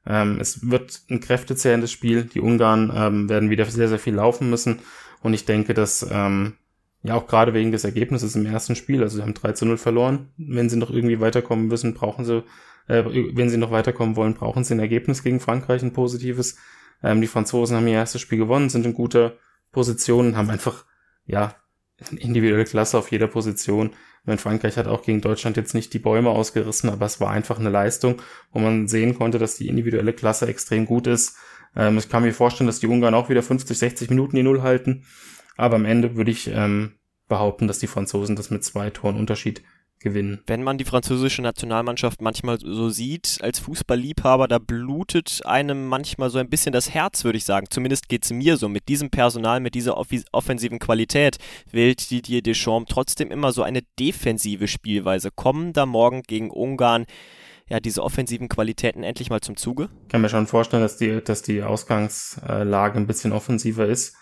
Ähm, 0.06 0.38
es 0.40 0.70
wird 0.70 1.02
ein 1.10 1.20
kräftezehrendes 1.20 1.92
Spiel. 1.92 2.24
Die 2.26 2.42
Ungarn 2.42 2.92
ähm, 2.96 3.30
werden 3.30 3.50
wieder 3.50 3.66
sehr, 3.66 3.88
sehr 3.88 4.00
viel 4.00 4.16
laufen 4.16 4.50
müssen. 4.50 4.80
Und 5.22 5.34
ich 5.34 5.46
denke, 5.46 5.74
dass 5.74 6.06
ähm, 6.10 6.54
ja 7.04 7.16
auch 7.16 7.28
gerade 7.28 7.54
wegen 7.54 7.72
des 7.72 7.84
Ergebnisses 7.84 8.36
im 8.36 8.46
ersten 8.46 8.76
Spiel, 8.76 9.02
also 9.02 9.18
sie 9.18 9.24
haben 9.24 9.34
3 9.34 9.54
zu 9.54 9.66
0 9.66 9.78
verloren. 9.78 10.30
Wenn 10.38 10.70
sie 10.70 10.78
noch 10.78 10.90
irgendwie 10.90 11.20
weiterkommen 11.20 11.68
müssen, 11.68 11.94
brauchen 11.94 12.26
sie, 12.26 12.44
äh, 12.88 13.04
wenn 13.06 13.50
sie 13.50 13.58
noch 13.58 13.72
weiterkommen 13.72 14.16
wollen, 14.16 14.34
brauchen 14.34 14.64
sie 14.64 14.74
ein 14.74 14.80
Ergebnis 14.80 15.24
gegen 15.24 15.40
Frankreich, 15.40 15.84
ein 15.84 15.94
positives. 15.94 16.58
Ähm, 17.04 17.22
die 17.22 17.28
Franzosen 17.28 17.76
haben 17.76 17.88
ihr 17.88 17.94
erstes 17.94 18.22
Spiel 18.22 18.38
gewonnen, 18.38 18.70
sind 18.70 18.86
in 18.86 18.94
guter 18.94 19.34
Position, 19.72 20.36
haben 20.36 20.50
einfach, 20.50 20.86
ja, 21.26 21.56
individuelle 22.18 22.66
Klasse 22.66 22.98
auf 22.98 23.12
jeder 23.12 23.28
Position. 23.28 23.92
Wenn 24.24 24.38
Frankreich 24.38 24.78
hat 24.78 24.88
auch 24.88 25.02
gegen 25.02 25.22
Deutschland 25.22 25.58
jetzt 25.58 25.74
nicht 25.74 25.94
die 25.94 26.00
Bäume 26.00 26.30
ausgerissen, 26.30 26.90
aber 26.90 27.06
es 27.06 27.20
war 27.20 27.32
einfach 27.32 27.60
eine 27.60 27.70
Leistung, 27.70 28.22
wo 28.52 28.60
man 28.60 28.88
sehen 28.88 29.18
konnte, 29.18 29.40
dass 29.40 29.56
die 29.56 29.68
individuelle 29.68 30.14
Klasse 30.14 30.48
extrem 30.48 30.86
gut 30.86 31.08
ist. 31.08 31.38
Ähm, 31.76 31.98
ich 31.98 32.10
kann 32.10 32.24
mir 32.24 32.34
vorstellen, 32.34 32.68
dass 32.68 32.80
die 32.80 32.88
Ungarn 32.88 33.16
auch 33.16 33.30
wieder 33.30 33.42
50, 33.42 33.78
60 33.78 34.10
Minuten 34.10 34.36
die 34.36 34.44
Null 34.44 34.62
halten. 34.62 35.06
Aber 35.58 35.76
am 35.76 35.86
Ende 35.86 36.16
würde 36.16 36.32
ich 36.32 36.48
ähm, 36.54 36.94
behaupten, 37.28 37.68
dass 37.68 37.80
die 37.80 37.88
Franzosen 37.88 38.36
das 38.36 38.52
mit 38.52 38.64
zwei 38.64 38.90
Toren 38.90 39.18
Unterschied 39.18 39.64
gewinnen. 40.02 40.42
Wenn 40.48 40.64
man 40.64 40.78
die 40.78 40.86
französische 40.86 41.42
Nationalmannschaft 41.42 42.22
manchmal 42.22 42.60
so 42.60 42.90
sieht, 42.90 43.40
als 43.42 43.60
Fußballliebhaber, 43.60 44.48
da 44.48 44.60
blutet 44.60 45.42
einem 45.46 45.88
manchmal 45.88 46.30
so 46.30 46.40
ein 46.40 46.50
bisschen 46.50 46.74
das 46.74 46.90
Herz, 46.94 47.24
würde 47.24 47.38
ich 47.38 47.46
sagen. 47.46 47.68
Zumindest 47.70 48.10
geht 48.10 48.26
es 48.26 48.32
mir 48.32 48.58
so. 48.58 48.70
Mit 48.70 48.88
diesem 48.88 49.10
Personal, 49.10 49.60
mit 49.60 49.76
dieser 49.76 49.98
offensiven 49.98 50.80
Qualität 50.80 51.38
wählt 51.72 52.12
Didier 52.12 52.42
Deschamps 52.42 52.92
trotzdem 52.92 53.32
immer 53.32 53.52
so 53.52 53.64
eine 53.64 53.82
defensive 54.00 54.68
Spielweise. 54.68 55.30
Kommen 55.34 55.74
da 55.74 55.86
morgen 55.86 56.24
gegen 56.24 56.50
Ungarn 56.50 57.06
ja, 57.70 57.80
diese 57.80 58.04
offensiven 58.04 58.50
Qualitäten 58.50 59.02
endlich 59.02 59.30
mal 59.30 59.40
zum 59.40 59.56
Zuge? 59.56 59.88
Ich 60.04 60.10
kann 60.10 60.20
mir 60.20 60.28
schon 60.28 60.46
vorstellen, 60.46 60.84
dass 60.84 60.98
die, 60.98 61.22
dass 61.24 61.42
die 61.42 61.64
Ausgangslage 61.64 63.00
ein 63.00 63.08
bisschen 63.08 63.32
offensiver 63.32 63.86
ist. 63.86 64.16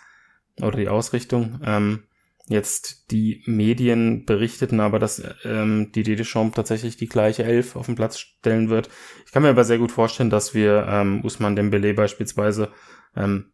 Oder 0.62 0.76
die 0.76 0.88
Ausrichtung. 0.88 1.60
Ähm, 1.64 2.04
Jetzt 2.50 3.12
die 3.12 3.44
Medien 3.46 4.24
berichteten 4.24 4.80
aber, 4.80 4.98
dass 4.98 5.22
ähm, 5.44 5.92
die 5.94 6.02
Deschamps 6.02 6.56
tatsächlich 6.56 6.96
die 6.96 7.06
gleiche 7.06 7.44
Elf 7.44 7.76
auf 7.76 7.86
den 7.86 7.94
Platz 7.94 8.18
stellen 8.18 8.68
wird. 8.68 8.90
Ich 9.24 9.30
kann 9.30 9.44
mir 9.44 9.50
aber 9.50 9.62
sehr 9.62 9.78
gut 9.78 9.92
vorstellen, 9.92 10.30
dass 10.30 10.52
wir 10.52 10.84
ähm, 10.88 11.24
Usman 11.24 11.54
Dembele 11.54 11.94
beispielsweise 11.94 12.72
ähm, 13.14 13.52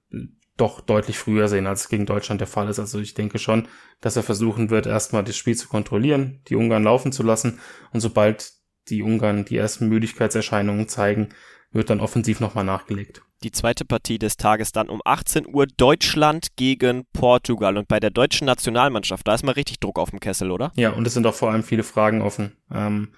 doch 0.56 0.80
deutlich 0.80 1.18
früher 1.18 1.48
sehen, 1.48 1.66
als 1.66 1.82
es 1.82 1.88
gegen 1.90 2.06
Deutschland 2.06 2.40
der 2.40 2.48
Fall 2.48 2.70
ist. 2.70 2.78
Also 2.78 2.98
ich 2.98 3.12
denke 3.12 3.38
schon, 3.38 3.68
dass 4.00 4.16
er 4.16 4.22
versuchen 4.22 4.70
wird, 4.70 4.86
erstmal 4.86 5.24
das 5.24 5.36
Spiel 5.36 5.56
zu 5.56 5.68
kontrollieren, 5.68 6.40
die 6.48 6.56
Ungarn 6.56 6.84
laufen 6.84 7.12
zu 7.12 7.22
lassen 7.22 7.60
und 7.92 8.00
sobald 8.00 8.50
die 8.88 9.02
Ungarn 9.02 9.44
die 9.44 9.58
ersten 9.58 9.90
Müdigkeitserscheinungen 9.90 10.88
zeigen, 10.88 11.34
wird 11.70 11.90
dann 11.90 12.00
offensiv 12.00 12.40
nochmal 12.40 12.64
nachgelegt. 12.64 13.25
Die 13.42 13.50
zweite 13.50 13.84
Partie 13.84 14.18
des 14.18 14.36
Tages 14.36 14.72
dann 14.72 14.88
um 14.88 15.02
18 15.04 15.46
Uhr 15.46 15.66
Deutschland 15.66 16.56
gegen 16.56 17.04
Portugal. 17.12 17.76
Und 17.76 17.86
bei 17.86 18.00
der 18.00 18.10
deutschen 18.10 18.46
Nationalmannschaft, 18.46 19.28
da 19.28 19.34
ist 19.34 19.44
mal 19.44 19.52
richtig 19.52 19.78
Druck 19.78 19.98
auf 19.98 20.10
dem 20.10 20.20
Kessel, 20.20 20.50
oder? 20.50 20.72
Ja, 20.76 20.90
und 20.90 21.06
es 21.06 21.14
sind 21.14 21.26
auch 21.26 21.34
vor 21.34 21.50
allem 21.50 21.62
viele 21.62 21.82
Fragen 21.82 22.22
offen. 22.22 22.56
Ähm, 22.72 23.12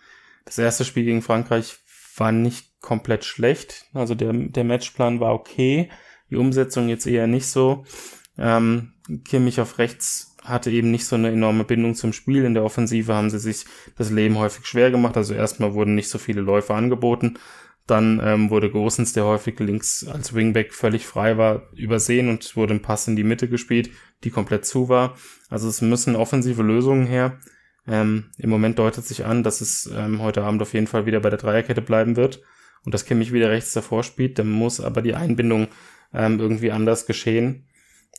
das 0.44 0.58
erste 0.58 0.84
Spiel 0.84 1.04
gegen 1.04 1.22
Frankreich 1.22 1.76
war 2.16 2.32
nicht 2.32 2.80
komplett 2.80 3.24
schlecht. 3.24 3.86
Also 3.94 4.14
der, 4.14 4.32
der 4.32 4.64
Matchplan 4.64 5.20
war 5.20 5.34
okay. 5.34 5.88
Die 6.30 6.36
Umsetzung 6.36 6.88
jetzt 6.88 7.06
eher 7.06 7.26
nicht 7.26 7.46
so. 7.46 7.84
Ähm, 8.36 8.94
Kimmich 9.24 9.60
auf 9.60 9.78
rechts 9.78 10.36
hatte 10.42 10.70
eben 10.70 10.90
nicht 10.90 11.06
so 11.06 11.16
eine 11.16 11.30
enorme 11.30 11.64
Bindung 11.64 11.94
zum 11.94 12.12
Spiel. 12.12 12.44
In 12.44 12.54
der 12.54 12.64
Offensive 12.64 13.14
haben 13.14 13.30
sie 13.30 13.38
sich 13.38 13.66
das 13.96 14.10
Leben 14.10 14.38
häufig 14.38 14.66
schwer 14.66 14.90
gemacht. 14.90 15.16
Also 15.16 15.34
erstmal 15.34 15.74
wurden 15.74 15.94
nicht 15.94 16.08
so 16.08 16.18
viele 16.18 16.40
Läufe 16.40 16.74
angeboten. 16.74 17.38
Dann 17.88 18.20
ähm, 18.22 18.50
wurde 18.50 18.70
Gosens, 18.70 19.14
der 19.14 19.24
häufig 19.24 19.58
links 19.60 20.06
als 20.06 20.34
Wingback 20.34 20.74
völlig 20.74 21.06
frei 21.06 21.38
war, 21.38 21.72
übersehen 21.72 22.28
und 22.28 22.54
wurde 22.54 22.74
ein 22.74 22.82
Pass 22.82 23.08
in 23.08 23.16
die 23.16 23.24
Mitte 23.24 23.48
gespielt, 23.48 23.90
die 24.24 24.30
komplett 24.30 24.66
zu 24.66 24.90
war. 24.90 25.16
Also 25.48 25.68
es 25.68 25.80
müssen 25.80 26.14
offensive 26.14 26.62
Lösungen 26.62 27.06
her. 27.06 27.38
Ähm, 27.86 28.26
Im 28.36 28.50
Moment 28.50 28.78
deutet 28.78 29.06
sich 29.06 29.24
an, 29.24 29.42
dass 29.42 29.62
es 29.62 29.90
ähm, 29.96 30.20
heute 30.20 30.44
Abend 30.44 30.60
auf 30.60 30.74
jeden 30.74 30.86
Fall 30.86 31.06
wieder 31.06 31.20
bei 31.20 31.30
der 31.30 31.38
Dreierkette 31.38 31.80
bleiben 31.80 32.16
wird 32.16 32.42
und 32.84 32.92
dass 32.92 33.06
Kimmich 33.06 33.32
wieder 33.32 33.48
rechts 33.48 33.72
davor 33.72 34.04
spielt. 34.04 34.38
Dann 34.38 34.50
muss 34.50 34.80
aber 34.80 35.00
die 35.00 35.14
Einbindung 35.14 35.68
ähm, 36.12 36.38
irgendwie 36.38 36.70
anders 36.70 37.06
geschehen. 37.06 37.68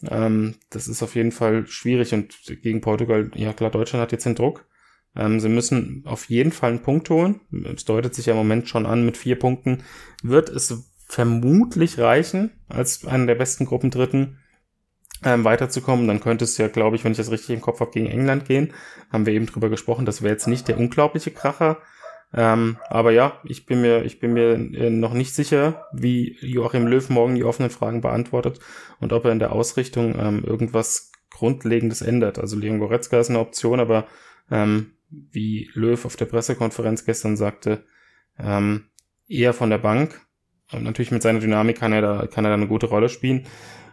Ähm, 0.10 0.56
das 0.72 0.88
ist 0.88 1.04
auf 1.04 1.14
jeden 1.14 1.32
Fall 1.32 1.68
schwierig 1.68 2.14
und 2.16 2.36
gegen 2.64 2.82
Portugal, 2.82 3.30
ja 3.36 3.54
klar, 3.54 3.70
Deutschland 3.70 4.02
hat 4.02 4.12
jetzt 4.12 4.26
den 4.26 4.36
Druck. 4.36 4.66
Ähm, 5.16 5.40
sie 5.40 5.50
müssen 5.50 6.04
auf 6.06 6.30
jeden 6.30 6.52
Fall 6.52 6.72
einen 6.72 6.84
Punkt 6.84 7.10
holen. 7.10 7.42
Es 7.76 7.86
deutet 7.86 8.16
sich 8.16 8.28
ja 8.28 8.34
im 8.34 8.38
Moment 8.38 8.68
schon 8.68 8.86
an, 8.86 9.06
mit 9.06 9.18
vier 9.18 9.38
Punkten 9.38 9.84
wird 10.24 10.50
es 10.50 10.92
vermutlich 11.08 11.98
reichen, 11.98 12.52
als 12.68 13.06
einer 13.06 13.26
der 13.26 13.36
besten 13.36 13.66
Gruppendritten 13.66 14.38
ähm, 15.24 15.44
weiterzukommen. 15.44 16.08
Dann 16.08 16.20
könnte 16.20 16.46
es 16.46 16.58
ja, 16.58 16.68
glaube 16.68 16.96
ich, 16.96 17.04
wenn 17.04 17.12
ich 17.12 17.18
das 17.18 17.32
richtig 17.32 17.56
im 17.56 17.62
Kopf 17.62 17.80
habe, 17.80 17.92
gegen 17.92 18.08
England 18.08 18.46
gehen. 18.46 18.74
Haben 19.12 19.26
wir 19.26 19.34
eben 19.34 19.48
drüber 19.48 19.70
gesprochen. 19.70 20.06
Das 20.06 20.22
wäre 20.22 20.34
jetzt 20.34 20.48
nicht 20.48 20.68
der 20.68 20.78
unglaubliche 20.78 21.32
Kracher. 21.32 21.78
Ähm, 22.32 22.78
aber 22.90 23.12
ja, 23.12 23.40
ich 23.44 23.66
bin 23.66 23.82
mir, 23.82 24.06
ich 24.06 24.20
bin 24.20 24.34
mir 24.34 24.54
äh, 24.54 24.92
noch 24.92 25.14
nicht 25.14 25.34
sicher, 25.34 25.86
wie 25.92 26.38
Joachim 26.42 26.86
Löw 26.86 27.10
morgen 27.10 27.34
die 27.34 27.44
offenen 27.44 27.72
Fragen 27.72 28.02
beantwortet 28.02 28.60
und 29.00 29.14
ob 29.14 29.26
er 29.26 29.32
in 29.32 29.40
der 29.40 29.52
Ausrichtung 29.52 30.16
ähm, 30.20 30.44
irgendwas 30.46 31.12
Grundlegendes 31.32 32.04
ändert. 32.04 32.38
Also 32.38 32.56
Leon 32.56 32.80
Goretzka 32.80 33.20
ist 33.20 33.30
eine 33.30 33.40
Option, 33.40 33.80
aber 33.80 34.06
ähm, 34.52 34.92
wie 35.10 35.70
Löw 35.74 36.04
auf 36.06 36.16
der 36.16 36.26
Pressekonferenz 36.26 37.06
gestern 37.06 37.38
sagte, 37.38 37.86
ähm, 38.38 38.90
eher 39.28 39.54
von 39.54 39.70
der 39.70 39.78
Bank. 39.78 40.22
Und 40.72 40.84
natürlich 40.84 41.12
mit 41.12 41.22
seiner 41.22 41.40
Dynamik 41.40 41.78
kann 41.78 41.94
er 41.94 42.02
da, 42.02 42.28
kann 42.28 42.46
er 42.46 42.50
da 42.50 42.56
eine 42.56 42.68
gute 42.68 42.88
Rolle 42.88 43.10
spielen. 43.10 43.46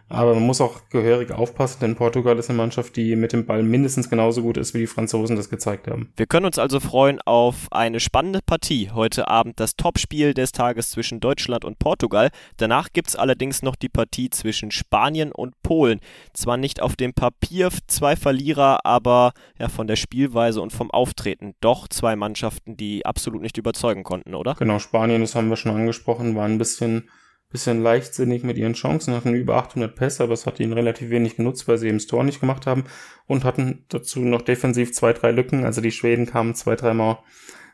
Aber 0.09 0.33
man 0.33 0.43
muss 0.43 0.61
auch 0.61 0.87
gehörig 0.89 1.31
aufpassen, 1.31 1.79
denn 1.81 1.95
Portugal 1.95 2.37
ist 2.37 2.49
eine 2.49 2.57
Mannschaft, 2.57 2.95
die 2.95 3.15
mit 3.15 3.33
dem 3.33 3.45
Ball 3.45 3.61
mindestens 3.61 4.09
genauso 4.09 4.41
gut 4.41 4.55
ist, 4.55 4.73
wie 4.73 4.79
die 4.79 4.87
Franzosen 4.87 5.35
das 5.35 5.49
gezeigt 5.49 5.87
haben. 5.87 6.13
Wir 6.15 6.27
können 6.27 6.45
uns 6.45 6.57
also 6.57 6.79
freuen 6.79 7.19
auf 7.25 7.67
eine 7.71 7.99
spannende 7.99 8.39
Partie. 8.45 8.91
Heute 8.91 9.27
Abend 9.27 9.59
das 9.59 9.75
Topspiel 9.75 10.33
des 10.33 10.53
Tages 10.53 10.91
zwischen 10.91 11.19
Deutschland 11.19 11.65
und 11.65 11.77
Portugal. 11.77 12.29
Danach 12.55 12.89
gibt 12.93 13.09
es 13.09 13.15
allerdings 13.17 13.63
noch 13.63 13.75
die 13.75 13.89
Partie 13.89 14.29
zwischen 14.29 14.71
Spanien 14.71 15.31
und 15.33 15.61
Polen. 15.61 15.99
Zwar 16.33 16.55
nicht 16.55 16.81
auf 16.81 16.95
dem 16.95 17.13
Papier 17.13 17.69
zwei 17.87 18.15
Verlierer, 18.15 18.85
aber 18.85 19.33
ja, 19.59 19.67
von 19.67 19.87
der 19.87 19.97
Spielweise 19.97 20.61
und 20.61 20.71
vom 20.71 20.89
Auftreten 20.89 21.53
doch 21.59 21.87
zwei 21.89 22.15
Mannschaften, 22.15 22.77
die 22.77 23.05
absolut 23.05 23.41
nicht 23.41 23.57
überzeugen 23.57 24.03
konnten, 24.03 24.35
oder? 24.35 24.55
Genau, 24.55 24.79
Spanien, 24.79 25.21
das 25.21 25.35
haben 25.35 25.49
wir 25.49 25.57
schon 25.57 25.75
angesprochen, 25.75 26.35
war 26.35 26.45
ein 26.45 26.57
bisschen 26.57 27.09
bisschen 27.49 27.81
leichtsinnig 27.81 28.43
mit 28.43 28.57
ihren 28.57 28.73
Chancen, 28.73 29.13
hatten 29.13 29.33
über 29.33 29.55
800 29.55 29.95
Pässe, 29.95 30.23
aber 30.23 30.33
es 30.33 30.45
hat 30.45 30.59
ihnen 30.59 30.73
relativ 30.73 31.09
wenig 31.09 31.37
genutzt, 31.37 31.67
weil 31.67 31.77
sie 31.77 31.87
eben 31.87 31.97
das 31.97 32.07
Tor 32.07 32.23
nicht 32.23 32.39
gemacht 32.39 32.67
haben 32.67 32.83
und 33.25 33.45
hatten 33.45 33.85
dazu 33.89 34.19
noch 34.19 34.41
defensiv 34.41 34.93
zwei, 34.93 35.13
drei 35.13 35.31
Lücken. 35.31 35.63
Also 35.63 35.79
die 35.81 35.91
Schweden 35.91 36.25
kamen 36.25 36.55
zwei, 36.55 36.75
dreimal 36.75 37.19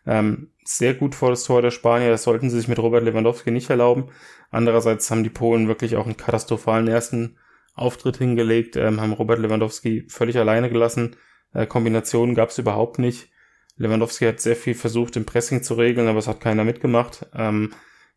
ähm, 0.06 0.52
sehr 0.64 0.94
gut 0.94 1.16
vor 1.16 1.30
das 1.30 1.44
Tor 1.44 1.62
der 1.62 1.72
Spanier. 1.72 2.10
Das 2.10 2.24
sollten 2.24 2.50
sie 2.50 2.58
sich 2.58 2.68
mit 2.68 2.80
Robert 2.80 3.04
Lewandowski 3.04 3.52
nicht 3.52 3.70
erlauben. 3.70 4.10
Andererseits 4.52 5.10
haben 5.10 5.24
die 5.24 5.30
Polen 5.30 5.68
wirklich 5.68 5.96
auch 5.96 6.06
einen 6.06 6.18
katastrophalen 6.18 6.88
ersten 6.88 7.38
Auftritt 7.76 8.18
hingelegt, 8.18 8.76
ähm, 8.76 9.02
haben 9.02 9.14
Robert 9.14 9.40
Lewandowski 9.40 10.06
völlig 10.08 10.38
alleine 10.38 10.70
gelassen. 10.70 11.16
Äh, 11.54 11.66
Kombinationen 11.66 12.36
gab 12.36 12.50
es 12.50 12.60
überhaupt 12.60 13.00
nicht. 13.00 13.30
Lewandowski 13.78 14.26
hat 14.26 14.40
sehr 14.40 14.56
viel 14.56 14.76
versucht, 14.76 15.16
im 15.16 15.26
Pressing 15.26 15.64
zu 15.64 15.74
regeln, 15.74 16.08
aber 16.08 16.20
es 16.20 16.28
hat 16.28 16.40
keiner 16.40 16.64
mitgemacht. 16.64 17.26
Ähm, 17.34 17.74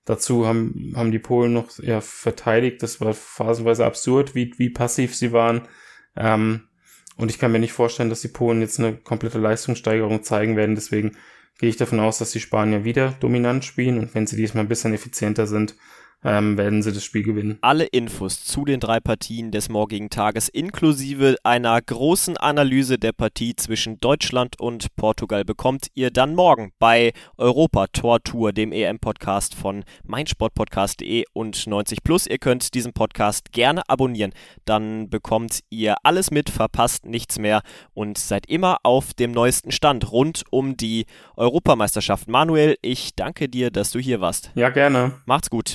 Dazu 0.06 0.46
haben, 0.46 0.94
haben 0.96 1.10
die 1.10 1.18
Polen 1.18 1.52
noch 1.52 1.78
ja, 1.80 2.00
verteidigt. 2.00 2.82
Das 2.82 3.00
war 3.00 3.12
phasenweise 3.12 3.84
absurd, 3.84 4.34
wie, 4.36 4.54
wie 4.56 4.70
passiv 4.70 5.14
sie 5.14 5.32
waren. 5.32 5.62
Ähm, 6.16 6.62
und 7.16 7.30
ich 7.30 7.38
kann 7.38 7.50
mir 7.50 7.58
nicht 7.58 7.72
vorstellen, 7.72 8.08
dass 8.08 8.20
die 8.20 8.28
Polen 8.28 8.60
jetzt 8.60 8.78
eine 8.78 8.96
komplette 8.96 9.38
Leistungssteigerung 9.38 10.22
zeigen 10.22 10.56
werden. 10.56 10.76
Deswegen 10.76 11.16
gehe 11.58 11.68
ich 11.68 11.76
davon 11.76 11.98
aus, 11.98 12.18
dass 12.18 12.30
die 12.30 12.40
Spanier 12.40 12.84
wieder 12.84 13.14
dominant 13.18 13.64
spielen. 13.64 13.98
Und 13.98 14.14
wenn 14.14 14.28
sie 14.28 14.36
diesmal 14.36 14.64
ein 14.64 14.68
bisschen 14.68 14.94
effizienter 14.94 15.48
sind, 15.48 15.74
ähm, 16.24 16.56
werden 16.56 16.82
sie 16.82 16.92
das 16.92 17.04
Spiel 17.04 17.22
gewinnen. 17.22 17.58
Alle 17.60 17.84
Infos 17.84 18.44
zu 18.44 18.64
den 18.64 18.80
drei 18.80 19.00
Partien 19.00 19.50
des 19.50 19.68
morgigen 19.68 20.10
Tages 20.10 20.48
inklusive 20.48 21.36
einer 21.44 21.80
großen 21.80 22.36
Analyse 22.36 22.98
der 22.98 23.12
Partie 23.12 23.54
zwischen 23.54 24.00
Deutschland 24.00 24.58
und 24.60 24.94
Portugal 24.96 25.44
bekommt 25.44 25.88
ihr 25.94 26.10
dann 26.10 26.34
morgen 26.34 26.72
bei 26.78 27.12
Europa 27.36 27.86
Tor 27.88 28.22
Tour, 28.22 28.52
dem 28.52 28.72
EM-Podcast 28.72 29.54
von 29.54 29.84
meinsportpodcast.de 30.04 31.24
und 31.32 31.66
90 31.66 32.02
Plus. 32.02 32.26
Ihr 32.26 32.38
könnt 32.38 32.74
diesen 32.74 32.92
Podcast 32.92 33.52
gerne 33.52 33.82
abonnieren, 33.88 34.32
dann 34.64 35.08
bekommt 35.08 35.60
ihr 35.70 35.96
alles 36.02 36.30
mit, 36.30 36.50
verpasst 36.50 37.06
nichts 37.06 37.38
mehr 37.38 37.62
und 37.94 38.18
seid 38.18 38.46
immer 38.46 38.78
auf 38.82 39.14
dem 39.14 39.30
neuesten 39.30 39.70
Stand 39.70 40.10
rund 40.10 40.44
um 40.50 40.76
die 40.76 41.06
Europameisterschaft. 41.36 42.28
Manuel, 42.28 42.76
ich 42.82 43.14
danke 43.14 43.48
dir, 43.48 43.70
dass 43.70 43.90
du 43.90 43.98
hier 43.98 44.20
warst. 44.20 44.50
Ja, 44.54 44.70
gerne. 44.70 45.20
Macht's 45.26 45.50
gut, 45.50 45.74